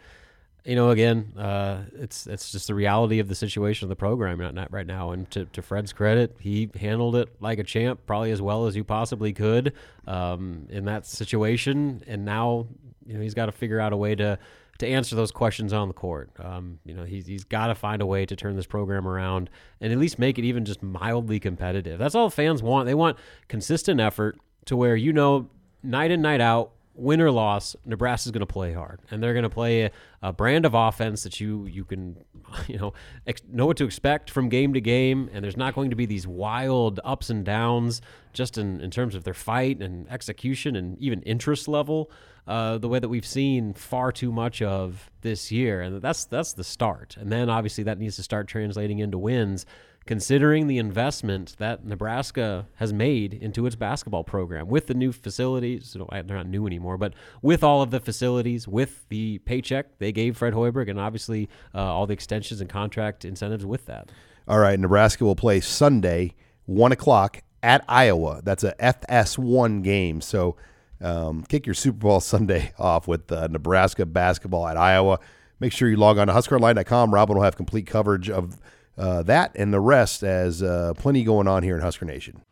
[0.65, 4.39] you know, again, uh, it's it's just the reality of the situation of the program
[4.39, 5.11] not, not right now.
[5.11, 8.77] And to, to Fred's credit, he handled it like a champ, probably as well as
[8.77, 9.73] you possibly could
[10.07, 12.05] um, in that situation.
[12.07, 12.69] And now,
[13.05, 14.39] you know, he's got to figure out a way to
[14.83, 16.31] to answer those questions on the court.
[16.39, 19.49] Um, you know, he's he's got to find a way to turn this program around
[19.81, 21.99] and at least make it even just mildly competitive.
[21.99, 22.87] That's all fans want.
[22.87, 23.17] They want
[23.49, 25.49] consistent effort to where you know
[25.83, 26.73] night in night out
[27.03, 29.91] win or loss, Nebraska's going to play hard, and they're going to play a,
[30.23, 32.17] a, brand of offense that you you can
[32.69, 32.95] you know
[33.27, 36.07] ex- know what to expect from game to game, and there's not going to be
[36.07, 38.01] these wild ups and downs
[38.33, 42.11] just in, in terms of their fight and execution and even interest level.
[42.45, 46.55] Uh, the way that we've seen far too much of this year, and that's that's
[46.55, 47.17] the start.
[47.19, 49.65] And then obviously that needs to start translating into wins.
[50.07, 55.97] Considering the investment that Nebraska has made into its basketball program with the new facilities.
[56.11, 60.37] They're not new anymore, but with all of the facilities, with the paycheck they gave
[60.37, 64.11] Fred Hoiberg, and obviously uh, all the extensions and contract incentives with that.
[64.49, 66.35] All right, Nebraska will play Sunday,
[66.67, 68.41] 1 o'clock at Iowa.
[68.43, 70.21] That's a FS1 game.
[70.21, 70.57] So
[71.01, 75.21] um, kick your Super Bowl Sunday off with uh, Nebraska basketball at Iowa.
[75.61, 77.15] Make sure you log on to HuskerOnline.com.
[77.15, 78.59] Robin will have complete coverage of
[79.03, 82.43] uh, that and the rest as uh, plenty going on here in Husker Nation.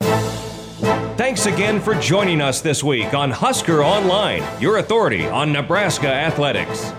[1.16, 6.92] Thanks again for joining us this week on Husker Online, your authority on Nebraska athletics.